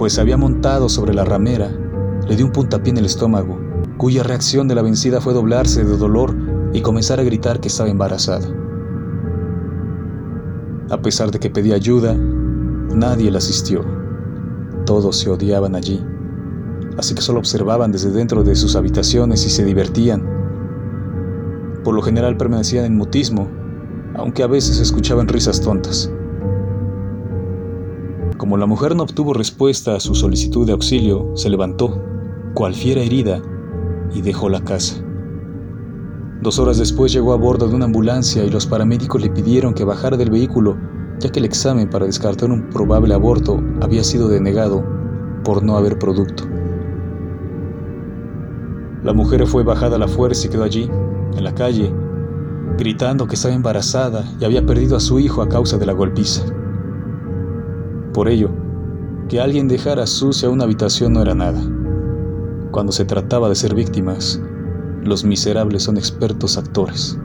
pues 0.00 0.14
se 0.14 0.22
había 0.22 0.38
montado 0.38 0.88
sobre 0.88 1.12
la 1.12 1.26
ramera, 1.26 1.70
le 2.26 2.34
dio 2.34 2.46
un 2.46 2.52
puntapié 2.52 2.90
en 2.90 2.96
el 2.96 3.04
estómago, 3.04 3.60
cuya 3.98 4.22
reacción 4.22 4.66
de 4.66 4.74
la 4.74 4.80
vencida 4.80 5.20
fue 5.20 5.34
doblarse 5.34 5.84
de 5.84 5.94
dolor 5.94 6.34
y 6.72 6.80
comenzar 6.80 7.20
a 7.20 7.22
gritar 7.22 7.60
que 7.60 7.68
estaba 7.68 7.90
embarazada. 7.90 8.48
A 10.88 11.02
pesar 11.02 11.30
de 11.30 11.38
que 11.38 11.50
pedía 11.50 11.74
ayuda, 11.74 12.14
nadie 12.14 13.30
la 13.30 13.36
asistió. 13.36 13.84
Todos 14.86 15.18
se 15.18 15.28
odiaban 15.28 15.74
allí, 15.74 16.02
así 16.96 17.14
que 17.14 17.20
solo 17.20 17.40
observaban 17.40 17.92
desde 17.92 18.10
dentro 18.10 18.42
de 18.42 18.56
sus 18.56 18.76
habitaciones 18.76 19.44
y 19.44 19.50
se 19.50 19.66
divertían. 19.66 20.26
Por 21.84 21.94
lo 21.94 22.00
general 22.00 22.38
permanecían 22.38 22.86
en 22.86 22.96
mutismo, 22.96 23.50
aunque 24.14 24.44
a 24.44 24.46
veces 24.46 24.80
escuchaban 24.80 25.28
risas 25.28 25.60
tontas. 25.60 26.10
Como 28.40 28.56
la 28.56 28.64
mujer 28.64 28.96
no 28.96 29.02
obtuvo 29.02 29.34
respuesta 29.34 29.94
a 29.94 30.00
su 30.00 30.14
solicitud 30.14 30.64
de 30.64 30.72
auxilio, 30.72 31.30
se 31.34 31.50
levantó, 31.50 32.02
cual 32.54 32.72
fiera 32.72 33.02
herida, 33.02 33.42
y 34.14 34.22
dejó 34.22 34.48
la 34.48 34.64
casa. 34.64 35.04
Dos 36.40 36.58
horas 36.58 36.78
después 36.78 37.12
llegó 37.12 37.34
a 37.34 37.36
bordo 37.36 37.68
de 37.68 37.74
una 37.74 37.84
ambulancia 37.84 38.42
y 38.42 38.48
los 38.48 38.64
paramédicos 38.64 39.20
le 39.20 39.28
pidieron 39.28 39.74
que 39.74 39.84
bajara 39.84 40.16
del 40.16 40.30
vehículo, 40.30 40.78
ya 41.18 41.30
que 41.30 41.38
el 41.38 41.44
examen 41.44 41.90
para 41.90 42.06
descartar 42.06 42.50
un 42.50 42.70
probable 42.70 43.12
aborto 43.12 43.62
había 43.82 44.02
sido 44.02 44.26
denegado 44.26 44.86
por 45.44 45.62
no 45.62 45.76
haber 45.76 45.98
producto. 45.98 46.44
La 49.04 49.12
mujer 49.12 49.46
fue 49.46 49.64
bajada 49.64 49.96
a 49.96 49.98
la 49.98 50.08
fuerza 50.08 50.46
y 50.46 50.50
quedó 50.50 50.64
allí, 50.64 50.90
en 51.36 51.44
la 51.44 51.54
calle, 51.54 51.92
gritando 52.78 53.26
que 53.26 53.34
estaba 53.34 53.52
embarazada 53.52 54.24
y 54.40 54.46
había 54.46 54.64
perdido 54.64 54.96
a 54.96 55.00
su 55.00 55.18
hijo 55.18 55.42
a 55.42 55.48
causa 55.50 55.76
de 55.76 55.84
la 55.84 55.92
golpiza. 55.92 56.42
Por 58.12 58.28
ello, 58.28 58.50
que 59.28 59.40
alguien 59.40 59.68
dejara 59.68 60.06
sucia 60.06 60.50
una 60.50 60.64
habitación 60.64 61.12
no 61.12 61.22
era 61.22 61.34
nada. 61.34 61.60
Cuando 62.72 62.92
se 62.92 63.04
trataba 63.04 63.48
de 63.48 63.54
ser 63.54 63.74
víctimas, 63.74 64.40
los 65.04 65.24
miserables 65.24 65.84
son 65.84 65.96
expertos 65.96 66.58
actores. 66.58 67.18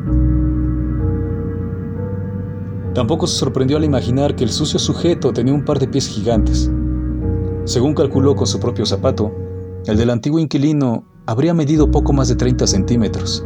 Tampoco 2.93 3.27
se 3.27 3.37
sorprendió 3.37 3.77
al 3.77 3.83
imaginar 3.83 4.35
que 4.35 4.43
el 4.43 4.49
sucio 4.51 4.79
sujeto 4.79 5.33
tenía 5.33 5.53
un 5.53 5.65
par 5.65 5.79
de 5.79 5.87
pies 5.87 6.07
gigantes. 6.07 6.71
Según 7.65 7.93
calculó 7.93 8.35
con 8.35 8.47
su 8.47 8.59
propio 8.59 8.85
zapato, 8.85 9.33
el 9.85 9.97
del 9.97 10.11
antiguo 10.11 10.39
inquilino 10.39 11.03
habría 11.25 11.53
medido 11.53 11.91
poco 11.91 12.13
más 12.13 12.27
de 12.27 12.35
30 12.35 12.67
centímetros, 12.67 13.43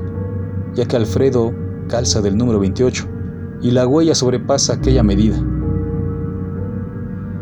ya 0.75 0.85
que 0.85 0.97
Alfredo 0.97 1.53
calza 1.87 2.21
del 2.21 2.37
número 2.37 2.59
28 2.59 3.07
y 3.61 3.71
la 3.71 3.87
huella 3.87 4.13
sobrepasa 4.13 4.73
aquella 4.73 5.03
medida. 5.03 5.43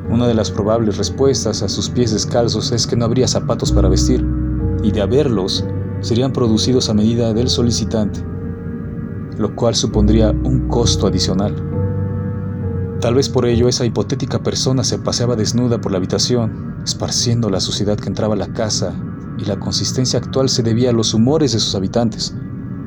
Una 0.09 0.25
de 0.25 0.33
las 0.33 0.51
probables 0.51 0.97
respuestas 0.97 1.61
a 1.63 1.67
sus 1.67 1.89
pies 1.89 2.11
descalzos 2.11 2.71
es 2.71 2.87
que 2.87 2.95
no 2.95 3.05
habría 3.05 3.27
zapatos 3.27 3.73
para 3.73 3.89
vestir, 3.89 4.25
y 4.81 4.91
de 4.91 5.01
haberlos, 5.01 5.65
serían 5.99 6.31
producidos 6.31 6.89
a 6.89 6.93
medida 6.93 7.33
del 7.33 7.49
solicitante, 7.49 8.23
lo 9.37 9.53
cual 9.55 9.75
supondría 9.75 10.31
un 10.31 10.69
costo 10.69 11.07
adicional. 11.07 11.55
Tal 13.01 13.15
vez 13.15 13.27
por 13.27 13.45
ello 13.45 13.67
esa 13.67 13.85
hipotética 13.85 14.41
persona 14.41 14.83
se 14.83 14.97
paseaba 14.97 15.35
desnuda 15.35 15.81
por 15.81 15.91
la 15.91 15.97
habitación, 15.97 16.77
esparciendo 16.83 17.49
la 17.49 17.59
suciedad 17.59 17.97
que 17.97 18.07
entraba 18.07 18.33
a 18.33 18.37
la 18.37 18.53
casa, 18.53 18.95
y 19.37 19.45
la 19.45 19.59
consistencia 19.59 20.19
actual 20.19 20.49
se 20.49 20.63
debía 20.63 20.91
a 20.91 20.93
los 20.93 21.13
humores 21.13 21.51
de 21.51 21.59
sus 21.59 21.75
habitantes, 21.75 22.33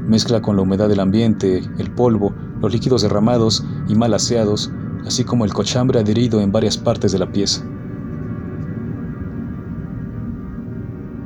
mezcla 0.08 0.40
con 0.40 0.56
la 0.56 0.62
humedad 0.62 0.88
del 0.88 1.00
ambiente, 1.00 1.62
el 1.78 1.90
polvo, 1.92 2.34
los 2.60 2.72
líquidos 2.72 3.02
derramados 3.02 3.64
y 3.88 3.94
mal 3.94 4.14
aseados, 4.14 4.72
así 5.06 5.24
como 5.24 5.44
el 5.44 5.52
cochambre 5.52 6.00
adherido 6.00 6.40
en 6.40 6.52
varias 6.52 6.76
partes 6.76 7.12
de 7.12 7.18
la 7.18 7.30
pieza. 7.30 7.64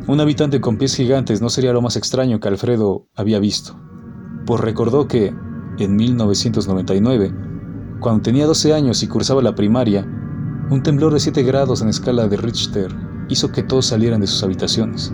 Un 0.07 0.21
habitante 0.21 0.61
con 0.61 0.76
pies 0.76 0.95
gigantes 0.97 1.40
no 1.40 1.49
sería 1.49 1.73
lo 1.73 1.81
más 1.81 1.97
extraño 1.97 2.38
que 2.38 2.49
Alfredo 2.49 3.07
había 3.14 3.38
visto, 3.38 3.81
pues 4.45 4.61
recordó 4.61 5.09
que, 5.09 5.35
en 5.78 5.97
1999, 5.97 7.35
cuando 8.00 8.23
tenía 8.23 8.47
12 8.47 8.75
años 8.75 9.02
y 9.02 9.09
cursaba 9.09 9.40
la 9.40 9.54
primaria, 9.54 10.07
un 10.71 10.83
temblor 10.83 11.14
de 11.14 11.21
7 11.21 11.43
grados 11.43 11.81
en 11.81 11.88
escala 11.88 12.28
de 12.28 12.37
Richter 12.37 12.95
hizo 13.28 13.50
que 13.50 13.62
todos 13.62 13.87
salieran 13.87 14.21
de 14.21 14.26
sus 14.26 14.43
habitaciones. 14.43 15.12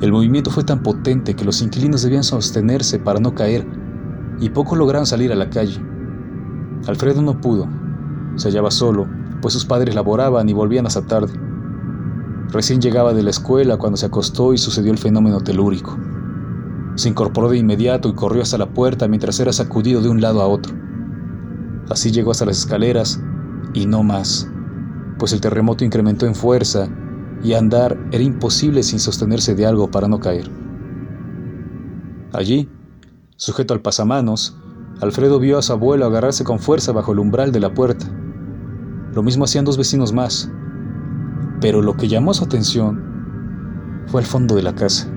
El 0.00 0.10
movimiento 0.10 0.50
fue 0.50 0.64
tan 0.64 0.82
potente 0.82 1.34
que 1.34 1.44
los 1.44 1.62
inquilinos 1.62 2.02
debían 2.02 2.24
sostenerse 2.24 2.98
para 2.98 3.20
no 3.20 3.34
caer, 3.34 3.64
y 4.40 4.48
pocos 4.50 4.76
lograron 4.76 5.06
salir 5.06 5.30
a 5.30 5.36
la 5.36 5.48
calle. 5.48 5.80
Alfredo 6.86 7.22
no 7.22 7.40
pudo, 7.40 7.66
se 8.36 8.48
hallaba 8.48 8.70
solo, 8.70 9.06
pues 9.40 9.54
sus 9.54 9.64
padres 9.64 9.94
laboraban 9.94 10.48
y 10.48 10.52
volvían 10.52 10.86
hasta 10.86 11.06
tarde. 11.06 11.32
Recién 12.50 12.80
llegaba 12.80 13.14
de 13.14 13.22
la 13.22 13.30
escuela 13.30 13.76
cuando 13.76 13.96
se 13.96 14.06
acostó 14.06 14.52
y 14.52 14.58
sucedió 14.58 14.92
el 14.92 14.98
fenómeno 14.98 15.40
telúrico. 15.40 15.98
Se 16.94 17.08
incorporó 17.08 17.48
de 17.48 17.58
inmediato 17.58 18.08
y 18.08 18.14
corrió 18.14 18.42
hasta 18.42 18.58
la 18.58 18.70
puerta 18.70 19.08
mientras 19.08 19.40
era 19.40 19.52
sacudido 19.52 20.00
de 20.00 20.08
un 20.08 20.20
lado 20.20 20.42
a 20.42 20.46
otro. 20.46 20.74
Así 21.88 22.12
llegó 22.12 22.30
hasta 22.30 22.46
las 22.46 22.58
escaleras 22.58 23.20
y 23.72 23.86
no 23.86 24.02
más, 24.02 24.48
pues 25.18 25.32
el 25.32 25.40
terremoto 25.40 25.84
incrementó 25.84 26.26
en 26.26 26.34
fuerza 26.34 26.88
y 27.42 27.54
andar 27.54 27.98
era 28.12 28.22
imposible 28.22 28.82
sin 28.82 29.00
sostenerse 29.00 29.54
de 29.54 29.66
algo 29.66 29.90
para 29.90 30.08
no 30.08 30.20
caer. 30.20 30.50
Allí, 32.32 32.68
sujeto 33.36 33.74
al 33.74 33.80
pasamanos, 33.80 34.56
Alfredo 35.00 35.40
vio 35.40 35.58
a 35.58 35.62
su 35.62 35.72
abuelo 35.72 36.06
agarrarse 36.06 36.44
con 36.44 36.58
fuerza 36.58 36.92
bajo 36.92 37.12
el 37.12 37.18
umbral 37.18 37.50
de 37.50 37.60
la 37.60 37.74
puerta. 37.74 38.06
Lo 39.12 39.22
mismo 39.22 39.44
hacían 39.44 39.64
dos 39.64 39.76
vecinos 39.76 40.12
más. 40.12 40.50
Pero 41.60 41.82
lo 41.82 41.96
que 41.96 42.08
llamó 42.08 42.32
su 42.32 42.44
atención 42.44 43.02
fue 44.06 44.20
el 44.20 44.26
fondo 44.26 44.54
de 44.54 44.62
la 44.62 44.74
casa, 44.74 45.08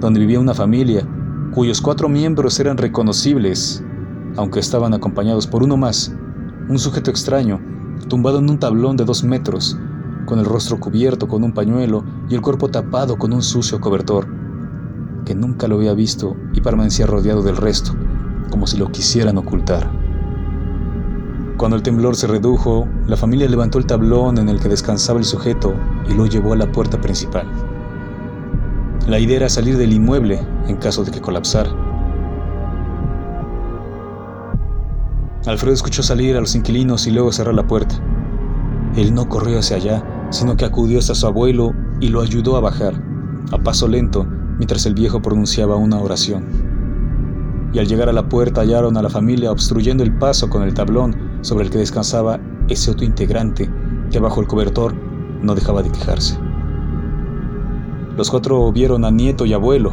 donde 0.00 0.20
vivía 0.20 0.40
una 0.40 0.54
familia 0.54 1.06
cuyos 1.52 1.80
cuatro 1.80 2.08
miembros 2.08 2.58
eran 2.60 2.76
reconocibles, 2.76 3.82
aunque 4.36 4.60
estaban 4.60 4.92
acompañados 4.92 5.46
por 5.46 5.62
uno 5.62 5.76
más, 5.76 6.14
un 6.68 6.78
sujeto 6.78 7.10
extraño, 7.10 7.60
tumbado 8.08 8.40
en 8.40 8.50
un 8.50 8.58
tablón 8.58 8.96
de 8.96 9.04
dos 9.04 9.24
metros, 9.24 9.78
con 10.26 10.38
el 10.38 10.44
rostro 10.44 10.78
cubierto 10.78 11.28
con 11.28 11.44
un 11.44 11.52
pañuelo 11.52 12.04
y 12.28 12.34
el 12.34 12.42
cuerpo 12.42 12.68
tapado 12.68 13.16
con 13.16 13.32
un 13.32 13.42
sucio 13.42 13.80
cobertor, 13.80 14.26
que 15.24 15.34
nunca 15.34 15.68
lo 15.68 15.76
había 15.76 15.94
visto 15.94 16.36
y 16.52 16.60
permanecía 16.60 17.06
rodeado 17.06 17.42
del 17.42 17.56
resto, 17.56 17.92
como 18.50 18.66
si 18.66 18.76
lo 18.76 18.90
quisieran 18.90 19.38
ocultar. 19.38 19.90
Cuando 21.56 21.76
el 21.76 21.82
temblor 21.82 22.16
se 22.16 22.26
redujo, 22.26 22.86
la 23.06 23.16
familia 23.16 23.48
levantó 23.48 23.78
el 23.78 23.86
tablón 23.86 24.36
en 24.36 24.50
el 24.50 24.60
que 24.60 24.68
descansaba 24.68 25.18
el 25.18 25.24
sujeto 25.24 25.74
y 26.06 26.12
lo 26.12 26.26
llevó 26.26 26.52
a 26.52 26.56
la 26.56 26.70
puerta 26.70 27.00
principal. 27.00 27.46
La 29.06 29.18
idea 29.18 29.36
era 29.36 29.48
salir 29.48 29.78
del 29.78 29.94
inmueble 29.94 30.38
en 30.66 30.76
caso 30.76 31.02
de 31.02 31.12
que 31.12 31.20
colapsara. 31.22 31.70
Alfredo 35.46 35.72
escuchó 35.72 36.02
salir 36.02 36.36
a 36.36 36.40
los 36.40 36.54
inquilinos 36.54 37.06
y 37.06 37.12
luego 37.12 37.32
cerrar 37.32 37.54
la 37.54 37.66
puerta. 37.66 37.94
Él 38.96 39.14
no 39.14 39.28
corrió 39.28 39.60
hacia 39.60 39.76
allá, 39.76 40.04
sino 40.30 40.56
que 40.56 40.64
acudió 40.66 40.98
hasta 40.98 41.14
su 41.14 41.26
abuelo 41.26 41.72
y 42.00 42.08
lo 42.08 42.20
ayudó 42.20 42.56
a 42.56 42.60
bajar, 42.60 43.00
a 43.52 43.58
paso 43.58 43.88
lento, 43.88 44.26
mientras 44.58 44.84
el 44.84 44.94
viejo 44.94 45.22
pronunciaba 45.22 45.76
una 45.76 46.00
oración 46.00 46.65
y 47.76 47.78
al 47.78 47.86
llegar 47.86 48.08
a 48.08 48.12
la 48.14 48.26
puerta 48.26 48.62
hallaron 48.62 48.96
a 48.96 49.02
la 49.02 49.10
familia 49.10 49.52
obstruyendo 49.52 50.02
el 50.02 50.16
paso 50.16 50.48
con 50.48 50.62
el 50.62 50.72
tablón 50.72 51.14
sobre 51.42 51.66
el 51.66 51.70
que 51.70 51.76
descansaba 51.76 52.40
ese 52.68 52.90
otro 52.90 53.04
integrante 53.04 53.70
que 54.10 54.18
bajo 54.18 54.40
el 54.40 54.46
cobertor 54.46 54.94
no 55.42 55.54
dejaba 55.54 55.82
de 55.82 55.92
quejarse. 55.92 56.38
Los 58.16 58.30
cuatro 58.30 58.72
vieron 58.72 59.04
a 59.04 59.10
nieto 59.10 59.44
y 59.44 59.52
abuelo. 59.52 59.92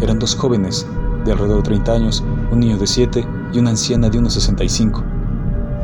Eran 0.00 0.18
dos 0.18 0.34
jóvenes 0.34 0.86
de 1.26 1.32
alrededor 1.32 1.58
de 1.58 1.64
30 1.64 1.92
años, 1.92 2.24
un 2.50 2.60
niño 2.60 2.78
de 2.78 2.86
7 2.86 3.28
y 3.52 3.58
una 3.58 3.68
anciana 3.68 4.08
de 4.08 4.18
unos 4.18 4.32
65. 4.32 5.04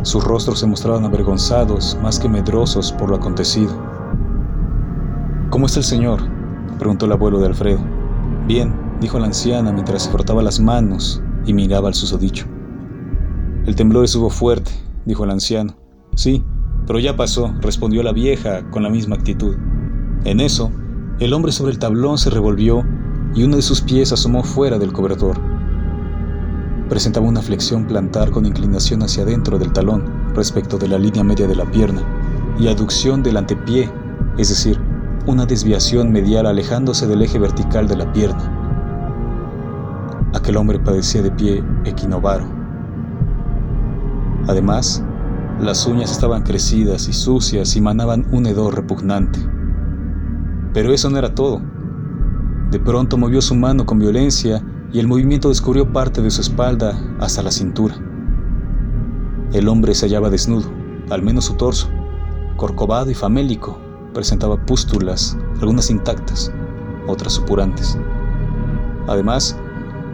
Sus 0.04 0.24
rostros 0.24 0.60
se 0.60 0.66
mostraban 0.66 1.04
avergonzados, 1.04 1.98
más 2.02 2.18
que 2.18 2.30
medrosos 2.30 2.90
por 2.92 3.10
lo 3.10 3.16
acontecido. 3.16 3.72
¿Cómo 5.50 5.66
está 5.66 5.80
el 5.80 5.84
señor? 5.84 6.20
preguntó 6.78 7.04
el 7.04 7.12
abuelo 7.12 7.38
de 7.38 7.48
Alfredo. 7.48 7.80
Bien, 8.46 8.88
dijo 9.00 9.18
la 9.18 9.26
anciana 9.26 9.72
mientras 9.72 10.02
se 10.02 10.11
frotaba 10.11 10.42
las 10.42 10.61
manos 10.61 11.22
y 11.46 11.52
miraba 11.54 11.88
al 11.88 11.94
susodicho. 11.94 12.46
El 13.66 13.76
temblor 13.76 14.04
estuvo 14.04 14.30
fuerte, 14.30 14.70
dijo 15.04 15.24
el 15.24 15.30
anciano. 15.30 15.76
Sí, 16.14 16.44
pero 16.87 16.98
ya 16.98 17.16
pasó, 17.16 17.54
respondió 17.61 18.02
la 18.02 18.12
vieja 18.12 18.68
con 18.70 18.82
la 18.82 18.90
misma 18.90 19.16
actitud. 19.16 19.56
En 20.24 20.40
eso, 20.40 20.70
el 21.20 21.32
hombre 21.32 21.52
sobre 21.52 21.72
el 21.72 21.78
tablón 21.78 22.18
se 22.18 22.30
revolvió 22.30 22.84
y 23.34 23.42
uno 23.42 23.56
de 23.56 23.62
sus 23.62 23.80
pies 23.82 24.12
asomó 24.12 24.42
fuera 24.42 24.78
del 24.78 24.92
cobertor. 24.92 25.38
Presentaba 26.88 27.26
una 27.26 27.42
flexión 27.42 27.87
plantar 27.87 28.30
con 28.30 28.46
inclinación 28.46 29.02
hacia 29.02 29.24
adentro 29.24 29.58
del 29.58 29.72
talón 29.72 30.32
respecto 30.34 30.78
de 30.78 30.88
la 30.88 30.98
línea 30.98 31.22
media 31.22 31.46
de 31.46 31.56
la 31.56 31.70
pierna 31.70 32.02
y 32.58 32.68
aducción 32.68 33.22
del 33.22 33.37
antepié, 33.37 33.90
es 34.38 34.48
decir, 34.48 34.80
una 35.26 35.44
desviación 35.44 36.11
medial 36.11 36.46
alejándose 36.46 37.06
del 37.06 37.20
eje 37.20 37.38
vertical 37.38 37.87
de 37.87 37.96
la 37.96 38.11
pierna. 38.12 38.58
Aquel 40.34 40.56
hombre 40.56 40.78
padecía 40.78 41.22
de 41.22 41.30
pie 41.30 41.64
equinovaro. 41.84 42.44
Además, 44.46 45.02
las 45.60 45.86
uñas 45.86 46.10
estaban 46.10 46.42
crecidas 46.42 47.08
y 47.08 47.12
sucias 47.12 47.74
y 47.76 47.80
manaban 47.80 48.26
un 48.30 48.46
hedor 48.46 48.74
repugnante. 48.74 49.40
Pero 50.72 50.92
eso 50.92 51.10
no 51.10 51.18
era 51.18 51.34
todo. 51.34 51.60
De 52.70 52.78
pronto 52.78 53.16
movió 53.16 53.40
su 53.40 53.54
mano 53.54 53.86
con 53.86 53.98
violencia 53.98 54.62
y 54.92 54.98
el 54.98 55.08
movimiento 55.08 55.48
descubrió 55.48 55.92
parte 55.92 56.22
de 56.22 56.30
su 56.30 56.42
espalda 56.42 56.98
hasta 57.18 57.42
la 57.42 57.50
cintura. 57.50 57.94
El 59.52 59.68
hombre 59.68 59.94
se 59.94 60.06
hallaba 60.06 60.30
desnudo, 60.30 60.70
al 61.10 61.22
menos 61.22 61.46
su 61.46 61.54
torso, 61.54 61.88
corcovado 62.56 63.10
y 63.10 63.14
famélico, 63.14 63.78
presentaba 64.12 64.64
pústulas, 64.66 65.38
algunas 65.60 65.90
intactas, 65.90 66.52
otras 67.06 67.32
supurantes. 67.32 67.98
Además, 69.06 69.58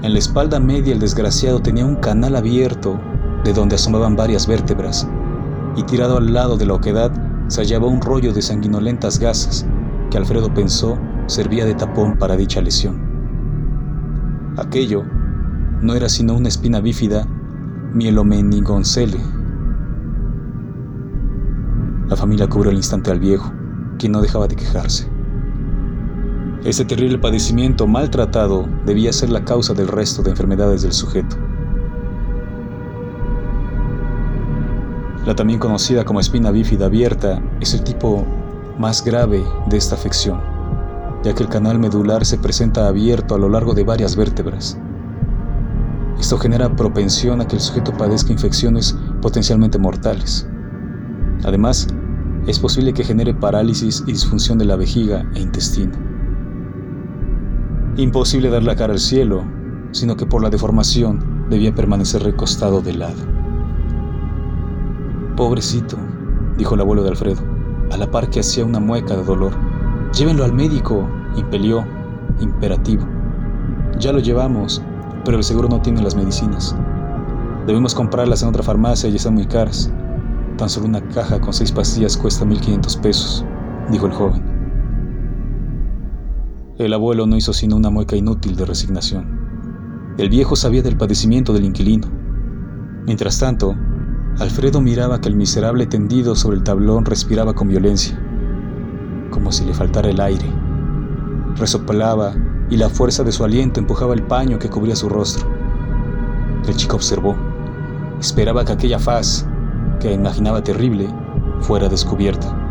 en 0.05 0.13
la 0.13 0.19
espalda 0.19 0.61
media 0.61 0.93
el 0.93 1.01
desgraciado 1.01 1.61
tenía 1.61 1.87
un 1.87 1.97
canal 1.97 2.37
abierto 2.37 3.01
de 3.43 3.55
donde 3.55 3.77
asomaban 3.77 4.17
varias 4.17 4.47
vértebras, 4.47 5.09
y 5.77 5.83
tirado 5.85 6.19
al 6.19 6.31
lado 6.31 6.59
de 6.59 6.67
la 6.67 6.75
oquedad 6.75 7.11
se 7.49 7.63
hallaba 7.63 7.87
un 7.87 8.03
rollo 8.03 8.35
de 8.35 8.43
sanguinolentas 8.43 9.19
gasas 9.19 9.67
que 10.11 10.19
Alfredo 10.19 10.53
pensó 10.53 10.99
servía 11.27 11.65
de 11.65 11.75
tapón 11.75 12.19
para 12.19 12.37
dicha 12.37 12.61
lesión. 12.61 13.01
Aquello 14.59 15.05
no 15.81 15.95
era 15.95 16.11
sino 16.11 16.35
una 16.35 16.49
espina 16.49 16.81
bífida 16.81 17.27
mielomenigoncele. 17.95 19.19
La 22.09 22.17
familia 22.17 22.47
cubrió 22.47 22.71
al 22.71 22.77
instante 22.77 23.11
al 23.11 23.21
viejo, 23.21 23.51
quien 23.99 24.13
no 24.13 24.21
dejaba 24.21 24.49
de 24.49 24.57
quejarse. 24.57 25.14
Este 26.65 26.87
terrible 26.87 27.19
padecimiento 27.19 27.87
maltratado 27.87 28.67
debía 28.87 29.13
ser 29.13 29.29
la 29.29 29.45
causa 29.45 29.75
del 29.75 29.87
resto 29.87 30.23
de 30.23 30.31
enfermedades 30.31 30.81
del 30.81 30.95
sujeto. 30.95 31.37
La 35.27 35.37
también 35.37 35.59
conocida 35.59 36.07
como 36.07 36.21
espina 36.21 36.51
bífida 36.51 36.87
abierta 36.87 37.43
es 37.61 37.75
el 37.75 37.85
tipo 37.85 38.25
más 38.79 39.05
grave 39.05 39.45
de 39.69 39.77
esta 39.77 39.95
afección, 39.95 40.41
ya 41.23 41.35
que 41.35 41.43
el 41.43 41.51
canal 41.51 41.79
medular 41.79 42.25
se 42.25 42.39
presenta 42.39 42.89
abierto 42.89 43.35
a 43.35 43.39
lo 43.39 43.51
largo 43.51 43.75
de 43.75 43.85
varias 43.85 44.17
vértebras. 44.17 44.79
Esto 46.19 46.39
genera 46.39 46.75
propensión 46.75 47.43
a 47.43 47.47
que 47.47 47.57
el 47.57 47.61
sujeto 47.61 47.93
padezca 47.93 48.33
infecciones 48.33 48.97
potencialmente 49.21 49.79
mortales. 49.79 50.49
Además, 51.45 51.89
es 52.47 52.59
posible 52.59 52.95
que 52.95 53.05
genere 53.05 53.35
parálisis 53.35 54.03
y 54.07 54.13
disfunción 54.13 54.57
de 54.57 54.65
la 54.65 54.77
vejiga 54.77 55.27
e 55.35 55.41
intestino. 55.41 56.04
Imposible 57.97 58.51
dar 58.51 58.65
la 58.65 58.75
cara 58.75 58.93
al 58.93 58.99
cielo, 58.99 59.45
sino 59.93 60.17
que 60.17 60.27
por 60.27 60.43
la 60.43 60.51
deformación 60.51 61.47
debía 61.49 61.73
permanecer 61.73 62.25
recostado 62.25 62.81
de 62.81 62.93
lado. 62.93 63.23
Pobrecito, 65.37 65.97
dijo 66.59 66.75
el 66.75 66.81
abuelo 66.81 67.05
de 67.05 67.11
Alfredo, 67.11 67.41
a 67.93 67.97
la 67.97 68.11
par 68.11 68.31
que 68.31 68.41
hacía 68.41 68.65
una 68.65 68.81
mueca 68.81 69.17
de 69.17 69.23
dolor. 69.23 69.53
Llévenlo 70.13 70.43
al 70.43 70.53
médico, 70.53 71.09
impelió, 71.37 71.85
imperativo. 72.41 73.07
Ya 74.01 74.13
lo 74.13 74.19
llevamos, 74.19 74.83
pero 75.25 75.37
el 75.37 75.45
seguro 75.45 75.69
no 75.69 75.81
tiene 75.81 76.03
las 76.03 76.17
medicinas. 76.17 76.75
Debemos 77.65 77.95
comprarlas 77.95 78.43
en 78.43 78.49
otra 78.49 78.65
farmacia 78.65 79.09
y 79.09 79.15
están 79.15 79.35
muy 79.35 79.47
caras. 79.47 79.93
Tan 80.57 80.69
solo 80.69 80.87
una 80.87 81.01
caja 81.11 81.41
con 81.41 81.53
seis 81.53 81.71
pastillas 81.71 82.17
cuesta 82.17 82.45
1.500 82.45 83.01
pesos, 83.01 83.45
dijo 83.89 84.07
el 84.07 84.13
joven. 84.13 84.54
El 86.77 86.93
abuelo 86.93 87.25
no 87.27 87.37
hizo 87.37 87.53
sino 87.53 87.77
una 87.77 87.89
mueca 87.89 88.17
inútil 88.17 88.57
de 88.57 88.65
resignación. 88.65 90.15
El 90.19 90.29
viejo 90.29 90.57
sabía 90.57 90.83
del 90.83 90.97
padecimiento 90.97 91.53
del 91.53 91.67
inquilino. 91.67 92.09
Mientras 93.07 93.39
tanto, 93.39 93.77
Alfredo 94.41 94.81
miraba 94.81 95.21
que 95.21 95.29
el 95.29 95.37
miserable 95.37 95.87
tendido 95.87 96.35
sobre 96.35 96.57
el 96.57 96.65
tablón 96.65 97.05
respiraba 97.05 97.55
con 97.55 97.69
violencia, 97.69 98.19
como 99.31 99.53
si 99.53 99.65
le 99.65 99.73
faltara 99.73 100.11
el 100.11 100.21
aire. 100.21 100.53
Resoplaba 101.55 102.35
y 102.69 102.77
la 102.77 102.89
fuerza 102.89 103.23
de 103.23 103.31
su 103.31 103.45
aliento 103.45 103.79
empujaba 103.79 104.13
el 104.13 104.25
paño 104.25 104.59
que 104.59 104.69
cubría 104.69 104.97
su 104.97 105.09
rostro. 105.09 105.47
El 106.67 106.75
chico 106.75 106.97
observó. 106.97 107.37
Esperaba 108.19 108.65
que 108.65 108.73
aquella 108.73 108.99
faz, 108.99 109.47
que 110.01 110.13
imaginaba 110.13 110.65
terrible, 110.65 111.09
fuera 111.61 111.89
descubierta. 111.89 112.64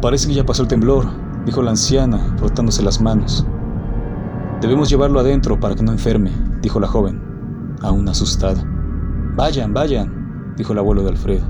Parece 0.00 0.28
que 0.28 0.34
ya 0.34 0.44
pasó 0.44 0.62
el 0.62 0.68
temblor, 0.68 1.06
dijo 1.46 1.62
la 1.62 1.70
anciana, 1.70 2.18
frotándose 2.36 2.82
las 2.82 3.00
manos. 3.00 3.46
Debemos 4.60 4.88
llevarlo 4.90 5.20
adentro 5.20 5.58
para 5.58 5.74
que 5.74 5.82
no 5.82 5.92
enferme, 5.92 6.30
dijo 6.60 6.80
la 6.80 6.86
joven, 6.86 7.20
aún 7.82 8.08
asustada. 8.08 8.62
Vayan, 9.36 9.72
vayan, 9.72 10.54
dijo 10.56 10.72
el 10.72 10.78
abuelo 10.78 11.02
de 11.02 11.10
Alfredo. 11.10 11.46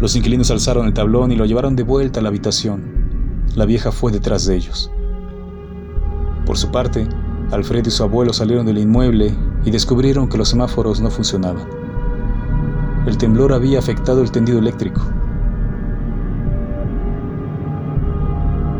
Los 0.00 0.14
inquilinos 0.16 0.50
alzaron 0.50 0.86
el 0.86 0.92
tablón 0.92 1.32
y 1.32 1.36
lo 1.36 1.46
llevaron 1.46 1.76
de 1.76 1.82
vuelta 1.82 2.20
a 2.20 2.22
la 2.22 2.28
habitación. 2.28 2.82
La 3.54 3.64
vieja 3.64 3.90
fue 3.90 4.12
detrás 4.12 4.44
de 4.44 4.56
ellos. 4.56 4.90
Por 6.44 6.58
su 6.58 6.70
parte, 6.70 7.08
Alfredo 7.50 7.88
y 7.88 7.92
su 7.92 8.02
abuelo 8.02 8.32
salieron 8.32 8.66
del 8.66 8.78
inmueble 8.78 9.34
y 9.64 9.70
descubrieron 9.70 10.28
que 10.28 10.36
los 10.36 10.50
semáforos 10.50 11.00
no 11.00 11.10
funcionaban. 11.10 11.66
El 13.06 13.16
temblor 13.16 13.52
había 13.52 13.78
afectado 13.78 14.20
el 14.20 14.30
tendido 14.30 14.58
eléctrico. 14.58 15.00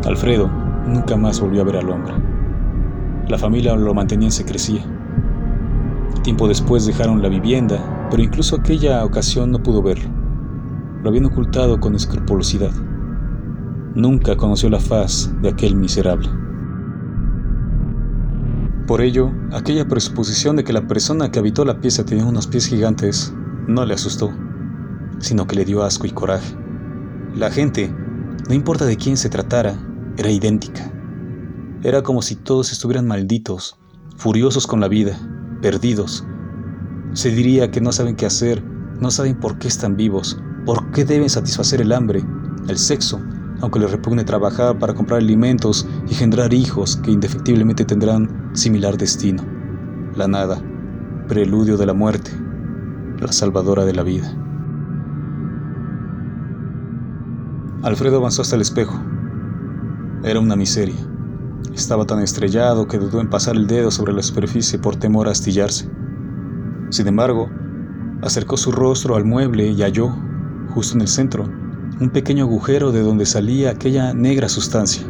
Alfredo 0.05 0.49
nunca 0.87 1.17
más 1.17 1.39
volvió 1.39 1.61
a 1.61 1.65
ver 1.65 1.77
al 1.77 1.89
hombre. 1.89 2.13
La 3.27 3.37
familia 3.37 3.75
lo 3.75 3.93
mantenía 3.93 4.27
en 4.27 4.31
secrecía. 4.31 4.81
Tiempo 6.23 6.47
después 6.47 6.85
dejaron 6.85 7.21
la 7.21 7.29
vivienda, 7.29 8.07
pero 8.09 8.23
incluso 8.23 8.55
aquella 8.55 9.03
ocasión 9.03 9.51
no 9.51 9.61
pudo 9.61 9.81
verlo. 9.81 10.09
Lo 11.03 11.09
habían 11.09 11.25
ocultado 11.25 11.79
con 11.79 11.95
escrupulosidad. 11.95 12.71
Nunca 13.95 14.37
conoció 14.37 14.69
la 14.69 14.79
faz 14.79 15.33
de 15.41 15.49
aquel 15.49 15.75
miserable. 15.75 16.29
Por 18.85 19.01
ello, 19.01 19.31
aquella 19.51 19.87
presuposición 19.87 20.55
de 20.55 20.63
que 20.63 20.71
la 20.71 20.87
persona 20.87 21.29
que 21.29 21.39
habitó 21.39 21.65
la 21.65 21.81
pieza 21.81 22.05
tenía 22.05 22.25
unos 22.25 22.47
pies 22.47 22.67
gigantes 22.67 23.33
no 23.67 23.85
le 23.85 23.93
asustó, 23.93 24.31
sino 25.19 25.45
que 25.45 25.57
le 25.57 25.65
dio 25.65 25.83
asco 25.83 26.07
y 26.07 26.11
coraje. 26.11 26.55
La 27.35 27.51
gente, 27.51 27.93
no 28.47 28.55
importa 28.55 28.85
de 28.85 28.95
quién 28.95 29.17
se 29.17 29.29
tratara, 29.29 29.75
era 30.17 30.31
idéntica. 30.31 30.91
Era 31.83 32.01
como 32.01 32.21
si 32.21 32.35
todos 32.35 32.71
estuvieran 32.71 33.07
malditos, 33.07 33.77
furiosos 34.17 34.65
con 34.65 34.79
la 34.79 34.87
vida, 34.87 35.17
perdidos. 35.61 36.25
Se 37.13 37.29
diría 37.29 37.69
que 37.69 37.81
no 37.81 37.91
saben 37.91 38.15
qué 38.15 38.25
hacer, 38.25 38.63
no 38.99 39.11
saben 39.11 39.39
por 39.39 39.59
qué 39.59 39.67
están 39.67 39.95
vivos, 39.95 40.41
por 40.65 40.91
qué 40.91 41.05
deben 41.05 41.29
satisfacer 41.29 41.81
el 41.81 41.91
hambre, 41.91 42.23
el 42.67 42.77
sexo, 42.77 43.21
aunque 43.61 43.79
les 43.79 43.91
repugne 43.91 44.23
trabajar 44.23 44.77
para 44.79 44.93
comprar 44.93 45.19
alimentos 45.19 45.87
y 46.09 46.15
generar 46.15 46.53
hijos 46.53 46.97
que 46.97 47.11
indefectiblemente 47.11 47.85
tendrán 47.85 48.51
similar 48.53 48.97
destino. 48.97 49.43
La 50.15 50.27
nada, 50.27 50.61
preludio 51.27 51.77
de 51.77 51.85
la 51.85 51.93
muerte, 51.93 52.31
la 53.19 53.31
salvadora 53.31 53.85
de 53.85 53.93
la 53.93 54.03
vida. 54.03 54.35
Alfredo 57.83 58.17
avanzó 58.17 58.41
hasta 58.41 58.55
el 58.55 58.63
espejo. 58.63 58.99
Era 60.23 60.39
una 60.39 60.55
miseria. 60.55 60.95
Estaba 61.73 62.05
tan 62.05 62.21
estrellado 62.21 62.87
que 62.87 62.97
dudó 62.97 63.21
en 63.21 63.29
pasar 63.29 63.55
el 63.55 63.67
dedo 63.67 63.91
sobre 63.91 64.13
la 64.13 64.23
superficie 64.23 64.79
por 64.79 64.95
temor 64.95 65.27
a 65.27 65.31
astillarse. 65.31 65.89
Sin 66.89 67.07
embargo, 67.07 67.49
acercó 68.23 68.57
su 68.57 68.71
rostro 68.71 69.15
al 69.15 69.25
mueble 69.25 69.67
y 69.67 69.81
halló, 69.81 70.09
justo 70.73 70.95
en 70.95 71.01
el 71.01 71.07
centro, 71.07 71.43
un 71.99 72.09
pequeño 72.09 72.45
agujero 72.45 72.91
de 72.91 73.01
donde 73.01 73.25
salía 73.25 73.71
aquella 73.71 74.13
negra 74.13 74.49
sustancia. 74.49 75.05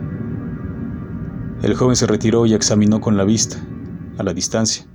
El 1.62 1.74
joven 1.74 1.96
se 1.96 2.06
retiró 2.06 2.46
y 2.46 2.54
examinó 2.54 3.00
con 3.00 3.18
la 3.18 3.24
vista, 3.24 3.58
a 4.18 4.24
la 4.24 4.34
distancia, 4.34 4.86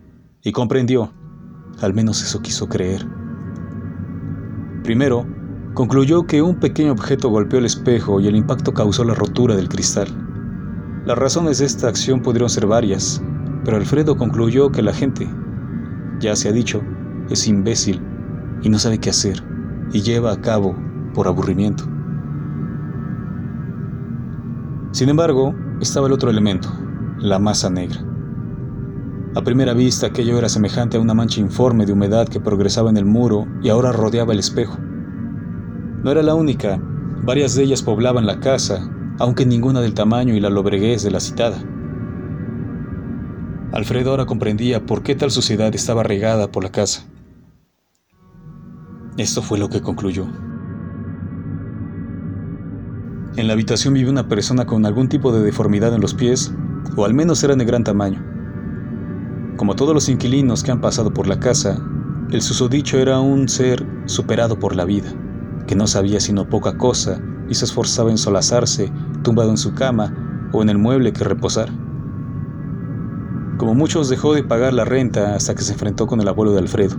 y 0.42 0.52
comprendió, 0.52 1.12
al 1.80 1.94
menos 1.94 2.22
eso 2.22 2.40
quiso 2.40 2.68
creer. 2.68 3.06
Primero, 4.84 5.26
concluyó 5.74 6.26
que 6.26 6.42
un 6.42 6.56
pequeño 6.56 6.92
objeto 6.92 7.30
golpeó 7.30 7.58
el 7.58 7.64
espejo 7.64 8.20
y 8.20 8.28
el 8.28 8.36
impacto 8.36 8.74
causó 8.74 9.04
la 9.04 9.14
rotura 9.14 9.56
del 9.56 9.68
cristal. 9.68 10.08
Las 11.06 11.16
razones 11.18 11.58
de 11.58 11.64
esta 11.64 11.88
acción 11.88 12.20
pudieron 12.20 12.50
ser 12.50 12.66
varias, 12.66 13.22
pero 13.64 13.76
Alfredo 13.76 14.16
concluyó 14.16 14.70
que 14.70 14.82
la 14.82 14.92
gente, 14.92 15.28
ya 16.20 16.36
se 16.36 16.48
ha 16.48 16.52
dicho, 16.52 16.82
es 17.30 17.48
imbécil 17.48 18.00
y 18.62 18.68
no 18.68 18.78
sabe 18.78 18.98
qué 18.98 19.10
hacer 19.10 19.42
y 19.92 20.02
lleva 20.02 20.32
a 20.32 20.40
cabo 20.40 20.76
por 21.14 21.26
aburrimiento. 21.26 21.84
Sin 24.92 25.08
embargo, 25.08 25.54
estaba 25.80 26.06
el 26.06 26.12
otro 26.12 26.30
elemento, 26.30 26.68
la 27.18 27.38
masa 27.38 27.70
negra. 27.70 28.04
A 29.34 29.42
primera 29.42 29.72
vista 29.72 30.08
aquello 30.08 30.36
era 30.36 30.50
semejante 30.50 30.98
a 30.98 31.00
una 31.00 31.14
mancha 31.14 31.40
informe 31.40 31.86
de 31.86 31.94
humedad 31.94 32.28
que 32.28 32.40
progresaba 32.40 32.90
en 32.90 32.98
el 32.98 33.06
muro 33.06 33.46
y 33.62 33.70
ahora 33.70 33.90
rodeaba 33.90 34.34
el 34.34 34.38
espejo. 34.38 34.76
No 36.02 36.10
era 36.10 36.22
la 36.22 36.34
única, 36.34 36.80
varias 37.24 37.54
de 37.54 37.64
ellas 37.64 37.82
poblaban 37.82 38.26
la 38.26 38.40
casa 38.40 38.88
aunque 39.18 39.46
ninguna 39.46 39.80
del 39.80 39.94
tamaño 39.94 40.34
y 40.34 40.40
la 40.40 40.50
lobreguez 40.50 41.02
de 41.02 41.10
la 41.10 41.20
citada. 41.20 41.62
Alfredo 43.72 44.10
ahora 44.10 44.26
comprendía 44.26 44.84
por 44.84 45.02
qué 45.02 45.14
tal 45.14 45.30
suciedad 45.30 45.74
estaba 45.74 46.02
regada 46.02 46.50
por 46.50 46.64
la 46.64 46.70
casa. 46.70 47.04
Esto 49.16 49.42
fue 49.42 49.58
lo 49.58 49.68
que 49.68 49.80
concluyó. 49.80 50.26
En 53.36 53.46
la 53.46 53.54
habitación 53.54 53.94
vive 53.94 54.10
una 54.10 54.28
persona 54.28 54.66
con 54.66 54.84
algún 54.84 55.08
tipo 55.08 55.32
de 55.32 55.42
deformidad 55.42 55.94
en 55.94 56.00
los 56.00 56.14
pies, 56.14 56.54
o 56.96 57.04
al 57.04 57.14
menos 57.14 57.42
era 57.42 57.54
de 57.54 57.64
gran 57.64 57.84
tamaño. 57.84 58.22
Como 59.56 59.76
todos 59.76 59.94
los 59.94 60.08
inquilinos 60.08 60.62
que 60.62 60.70
han 60.70 60.80
pasado 60.80 61.14
por 61.14 61.26
la 61.26 61.38
casa, 61.38 61.78
el 62.30 62.42
susodicho 62.42 62.98
era 62.98 63.20
un 63.20 63.48
ser 63.48 63.86
superado 64.06 64.58
por 64.58 64.74
la 64.74 64.84
vida, 64.84 65.12
que 65.66 65.76
no 65.76 65.86
sabía 65.86 66.20
sino 66.20 66.48
poca 66.48 66.76
cosa 66.76 67.20
y 67.48 67.54
se 67.54 67.64
esforzaba 67.64 68.10
en 68.10 68.18
solazarse, 68.18 68.90
tumbado 69.22 69.50
en 69.50 69.56
su 69.56 69.74
cama 69.74 70.48
o 70.52 70.62
en 70.62 70.68
el 70.68 70.78
mueble 70.78 71.12
que 71.12 71.24
reposar. 71.24 71.70
Como 73.58 73.74
muchos 73.74 74.08
dejó 74.08 74.34
de 74.34 74.42
pagar 74.42 74.72
la 74.72 74.84
renta 74.84 75.34
hasta 75.34 75.54
que 75.54 75.62
se 75.62 75.72
enfrentó 75.72 76.06
con 76.06 76.20
el 76.20 76.28
abuelo 76.28 76.52
de 76.52 76.58
Alfredo. 76.58 76.96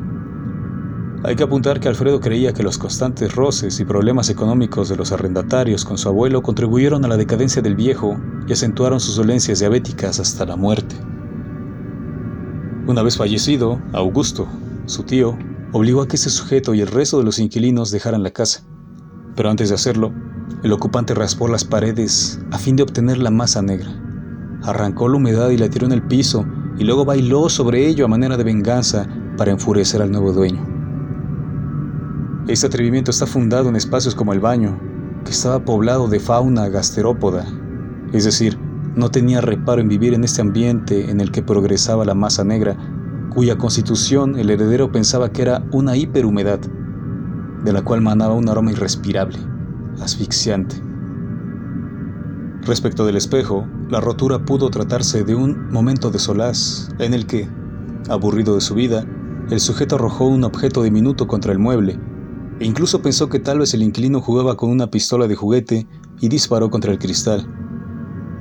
Hay 1.26 1.36
que 1.36 1.44
apuntar 1.44 1.80
que 1.80 1.88
Alfredo 1.88 2.20
creía 2.20 2.54
que 2.54 2.64
los 2.64 2.78
constantes 2.78 3.34
roces 3.34 3.80
y 3.80 3.86
problemas 3.86 4.30
económicos 4.30 4.90
de 4.90 4.98
los 4.98 5.12
arrendatarios 5.14 5.86
con 5.86 5.98
su 5.98 6.10
abuelo 6.10 6.42
contribuyeron 6.42 7.06
a 7.06 7.08
la 7.08 7.18
decadencia 7.18 7.62
del 7.62 7.76
viejo 7.76 8.18
y 8.46 8.54
acentuaron 8.54 9.00
sus 9.00 9.16
dolencias 9.16 9.60
diabéticas 9.60 10.20
hasta 10.20 10.46
la 10.46 10.58
muerte. 10.58 10.96
Una 12.88 13.02
vez 13.02 13.16
fallecido, 13.16 13.82
Augusto, 13.94 14.48
su 14.86 15.04
tío, 15.04 15.38
obligó 15.74 16.02
a 16.02 16.08
que 16.08 16.16
ese 16.16 16.30
sujeto 16.30 16.74
y 16.74 16.82
el 16.82 16.88
resto 16.88 17.18
de 17.18 17.26
los 17.26 17.40
inquilinos 17.40 17.92
dejaran 17.92 18.24
la 18.24 18.32
casa. 18.32 18.64
Pero 19.36 19.50
antes 19.50 19.70
de 19.70 19.76
hacerlo, 19.76 20.14
el 20.64 20.72
ocupante 20.72 21.14
raspó 21.14 21.48
las 21.48 21.66
paredes 21.66 22.40
a 22.52 22.60
fin 22.60 22.76
de 22.76 22.84
obtener 22.84 23.18
la 23.18 23.32
masa 23.32 23.62
negra. 23.62 23.90
Arrancó 24.62 25.10
la 25.10 25.18
humedad 25.18 25.50
y 25.50 25.58
la 25.58 25.70
tiró 25.70 25.88
en 25.88 25.92
el 25.92 26.04
piso 26.04 26.46
y 26.78 26.84
luego 26.84 27.06
bailó 27.06 27.50
sobre 27.50 27.88
ello 27.88 28.06
a 28.06 28.08
manera 28.08 28.38
de 28.38 28.44
venganza 28.44 29.08
para 29.36 29.52
enfurecer 29.52 30.02
al 30.02 30.12
nuevo 30.12 30.32
dueño. 30.32 30.66
Este 32.48 32.68
atrevimiento 32.68 33.12
está 33.12 33.26
fundado 33.26 33.70
en 33.70 33.76
espacios 33.76 34.16
como 34.16 34.34
el 34.34 34.40
baño, 34.40 34.80
que 35.26 35.32
estaba 35.32 35.64
poblado 35.64 36.08
de 36.08 36.20
fauna 36.20 36.70
gasterópoda, 36.70 37.46
es 38.12 38.26
decir, 38.26 38.60
no 38.96 39.10
tenía 39.10 39.42
reparo 39.42 39.82
en 39.82 39.88
vivir 39.88 40.14
en 40.14 40.24
este 40.24 40.42
ambiente 40.42 41.10
en 41.10 41.20
el 41.20 41.32
que 41.32 41.42
progresaba 41.42 42.06
la 42.06 42.14
masa 42.14 42.44
negra, 42.44 42.78
cuya 43.34 43.58
constitución 43.58 44.38
el 44.38 44.50
heredero 44.50 44.92
pensaba 44.92 45.32
que 45.32 45.42
era 45.42 45.64
una 45.72 45.98
hiperhumedad, 45.98 46.60
de 47.64 47.74
la 47.74 47.82
cual 47.82 48.02
manaba 48.02 48.34
un 48.34 48.50
aroma 48.50 48.72
irrespirable 48.72 49.40
asfixiante. 50.02 50.76
Respecto 52.64 53.06
del 53.06 53.18
espejo, 53.18 53.68
la 53.90 54.00
rotura 54.00 54.46
pudo 54.46 54.70
tratarse 54.70 55.24
de 55.24 55.36
un 55.36 55.70
momento 55.70 56.12
de 56.12 56.20
solaz 56.20 56.90
en 57.00 57.14
el 57.14 57.26
que, 57.26 57.50
aburrido 58.10 58.56
de 58.56 58.62
su 58.62 58.74
vida, 58.74 59.06
el 59.50 59.60
sujeto 59.60 59.96
arrojó 59.96 60.26
un 60.26 60.44
objeto 60.44 60.84
diminuto 60.84 61.28
contra 61.28 61.52
el 61.52 61.60
mueble, 61.60 62.00
e 62.60 62.66
incluso 62.66 63.02
pensó 63.02 63.28
que 63.28 63.40
tal 63.40 63.60
vez 63.60 63.74
el 63.74 63.84
inquilino 63.84 64.22
jugaba 64.22 64.56
con 64.56 64.70
una 64.70 64.90
pistola 64.90 65.28
de 65.28 65.36
juguete 65.36 65.88
y 66.22 66.30
disparó 66.30 66.70
contra 66.70 66.92
el 66.92 67.00
cristal, 67.00 67.46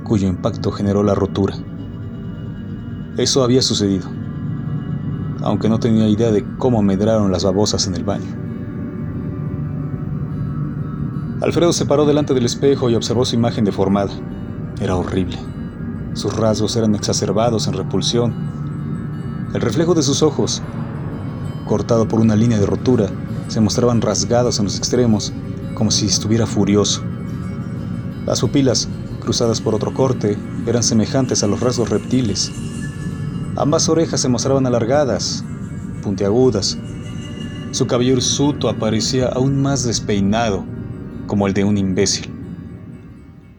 cuyo 0.05 0.27
impacto 0.27 0.71
generó 0.71 1.03
la 1.03 1.15
rotura. 1.15 1.55
Eso 3.17 3.43
había 3.43 3.61
sucedido, 3.61 4.07
aunque 5.43 5.69
no 5.69 5.79
tenía 5.79 6.07
idea 6.07 6.31
de 6.31 6.43
cómo 6.57 6.81
medraron 6.81 7.31
las 7.31 7.43
babosas 7.43 7.85
en 7.87 7.95
el 7.95 8.03
baño. 8.03 8.31
Alfredo 11.41 11.73
se 11.73 11.85
paró 11.85 12.05
delante 12.05 12.33
del 12.33 12.45
espejo 12.45 12.89
y 12.89 12.95
observó 12.95 13.25
su 13.25 13.35
imagen 13.35 13.65
deformada. 13.65 14.13
Era 14.79 14.95
horrible. 14.95 15.37
Sus 16.13 16.35
rasgos 16.35 16.75
eran 16.77 16.95
exacerbados 16.95 17.67
en 17.67 17.73
repulsión. 17.73 18.33
El 19.53 19.59
reflejo 19.59 19.93
de 19.93 20.03
sus 20.03 20.23
ojos, 20.23 20.61
cortado 21.67 22.07
por 22.07 22.21
una 22.21 22.35
línea 22.35 22.59
de 22.59 22.65
rotura, 22.65 23.07
se 23.49 23.59
mostraban 23.59 24.01
rasgados 24.01 24.59
en 24.59 24.65
los 24.65 24.77
extremos, 24.77 25.33
como 25.73 25.91
si 25.91 26.05
estuviera 26.05 26.47
furioso. 26.47 27.01
Las 28.25 28.39
pupilas, 28.39 28.87
cruzadas 29.19 29.59
por 29.59 29.75
otro 29.75 29.93
corte, 29.93 30.37
eran 30.65 30.83
semejantes 30.83 31.43
a 31.43 31.47
los 31.47 31.59
rasgos 31.59 31.89
reptiles. 31.89 32.51
Ambas 33.55 33.87
orejas 33.87 34.19
se 34.19 34.29
mostraban 34.29 34.65
alargadas, 34.65 35.45
puntiagudas. 36.01 36.75
Su 37.69 37.85
cabello 37.85 38.13
hirsuto 38.13 38.67
aparecía 38.67 39.27
aún 39.27 39.61
más 39.61 39.83
despeinado 39.83 40.65
como 41.27 41.45
el 41.45 41.53
de 41.53 41.63
un 41.63 41.77
imbécil. 41.77 42.33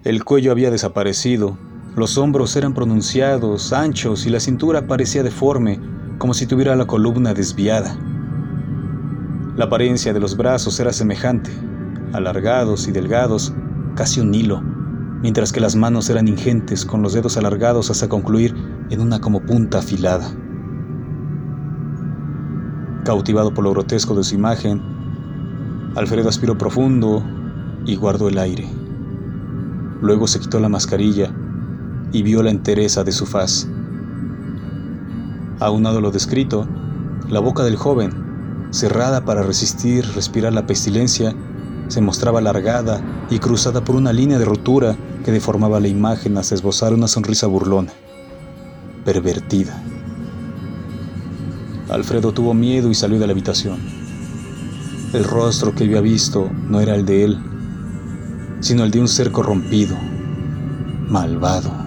El 0.03 0.25
cuello 0.25 0.51
había 0.51 0.73
desaparecido, 0.73 1.57
los 1.95 2.19
hombros 2.19 2.57
eran 2.57 2.75
pronunciados, 2.75 3.73
anchos 3.73 4.27
y 4.27 4.31
la 4.31 4.41
cintura 4.41 4.89
parecía 4.89 5.23
deforme, 5.23 5.79
como 6.19 6.35
si 6.35 6.47
tuviera 6.47 6.75
la 6.75 6.87
columna 6.87 7.33
desviada. 7.33 7.97
La 9.57 9.67
apariencia 9.67 10.13
de 10.13 10.19
los 10.19 10.37
brazos 10.37 10.81
era 10.81 10.93
semejante, 10.93 11.53
alargados 12.13 12.89
y 12.89 12.91
delgados, 12.91 13.55
casi 13.95 14.19
un 14.19 14.35
hilo, 14.35 14.61
mientras 15.23 15.53
que 15.53 15.61
las 15.61 15.77
manos 15.77 16.11
eran 16.11 16.27
ingentes, 16.27 16.85
con 16.85 17.01
los 17.01 17.13
dedos 17.13 17.37
alargados 17.37 17.93
hasta 17.93 18.09
concluir 18.09 18.74
en 18.91 19.01
una 19.01 19.21
como 19.21 19.41
punta 19.41 19.79
afilada. 19.79 20.31
Cautivado 23.05 23.53
por 23.53 23.65
lo 23.65 23.71
grotesco 23.71 24.15
de 24.15 24.25
su 24.25 24.35
imagen, 24.35 24.81
Alfredo 25.95 26.29
aspiró 26.29 26.59
profundo 26.59 27.23
y 27.87 27.97
guardó 27.97 28.29
el 28.29 28.39
aire. 28.39 28.69
Luego 30.01 30.27
se 30.27 30.41
quitó 30.41 30.59
la 30.59 30.69
mascarilla 30.69 31.33
y 32.13 32.23
vio 32.23 32.43
la 32.43 32.51
entereza 32.51 33.05
de 33.05 33.13
su 33.13 33.27
faz. 33.27 33.69
Aunado 35.61 36.01
lo 36.01 36.11
descrito, 36.11 36.67
la 37.29 37.41
boca 37.41 37.63
del 37.65 37.77
joven, 37.77 38.69
cerrada 38.71 39.25
para 39.25 39.43
resistir 39.43 40.05
respirar 40.15 40.53
la 40.53 40.67
pestilencia, 40.67 41.35
se 41.89 42.01
mostraba 42.01 42.39
alargada 42.39 43.01
y 43.31 43.39
cruzada 43.39 43.85
por 43.85 43.97
una 43.97 44.13
línea 44.13 44.39
de 44.39 44.45
rotura 44.45 44.97
que 45.25 45.33
deformaba 45.33 45.81
la 45.81 45.89
imagen 45.89 46.37
hasta 46.39 46.55
esbozar 46.55 46.93
una 46.93 47.09
sonrisa 47.09 47.47
burlona, 47.47 47.93
pervertida. 49.05 49.83
Alfredo 51.91 52.33
tuvo 52.33 52.55
miedo 52.55 52.91
y 52.91 52.95
salió 52.95 53.19
de 53.19 53.27
la 53.27 53.33
habitación. 53.33 53.79
El 55.13 55.25
rostro 55.25 55.75
que 55.75 55.85
había 55.85 56.01
visto 56.01 56.51
no 56.69 56.81
era 56.81 56.95
el 56.95 57.05
de 57.05 57.25
él, 57.25 57.39
sino 58.61 58.85
el 58.85 58.91
de 58.91 59.01
un 59.01 59.09
ser 59.09 59.31
corrompido, 59.31 59.97
malvado. 61.09 61.84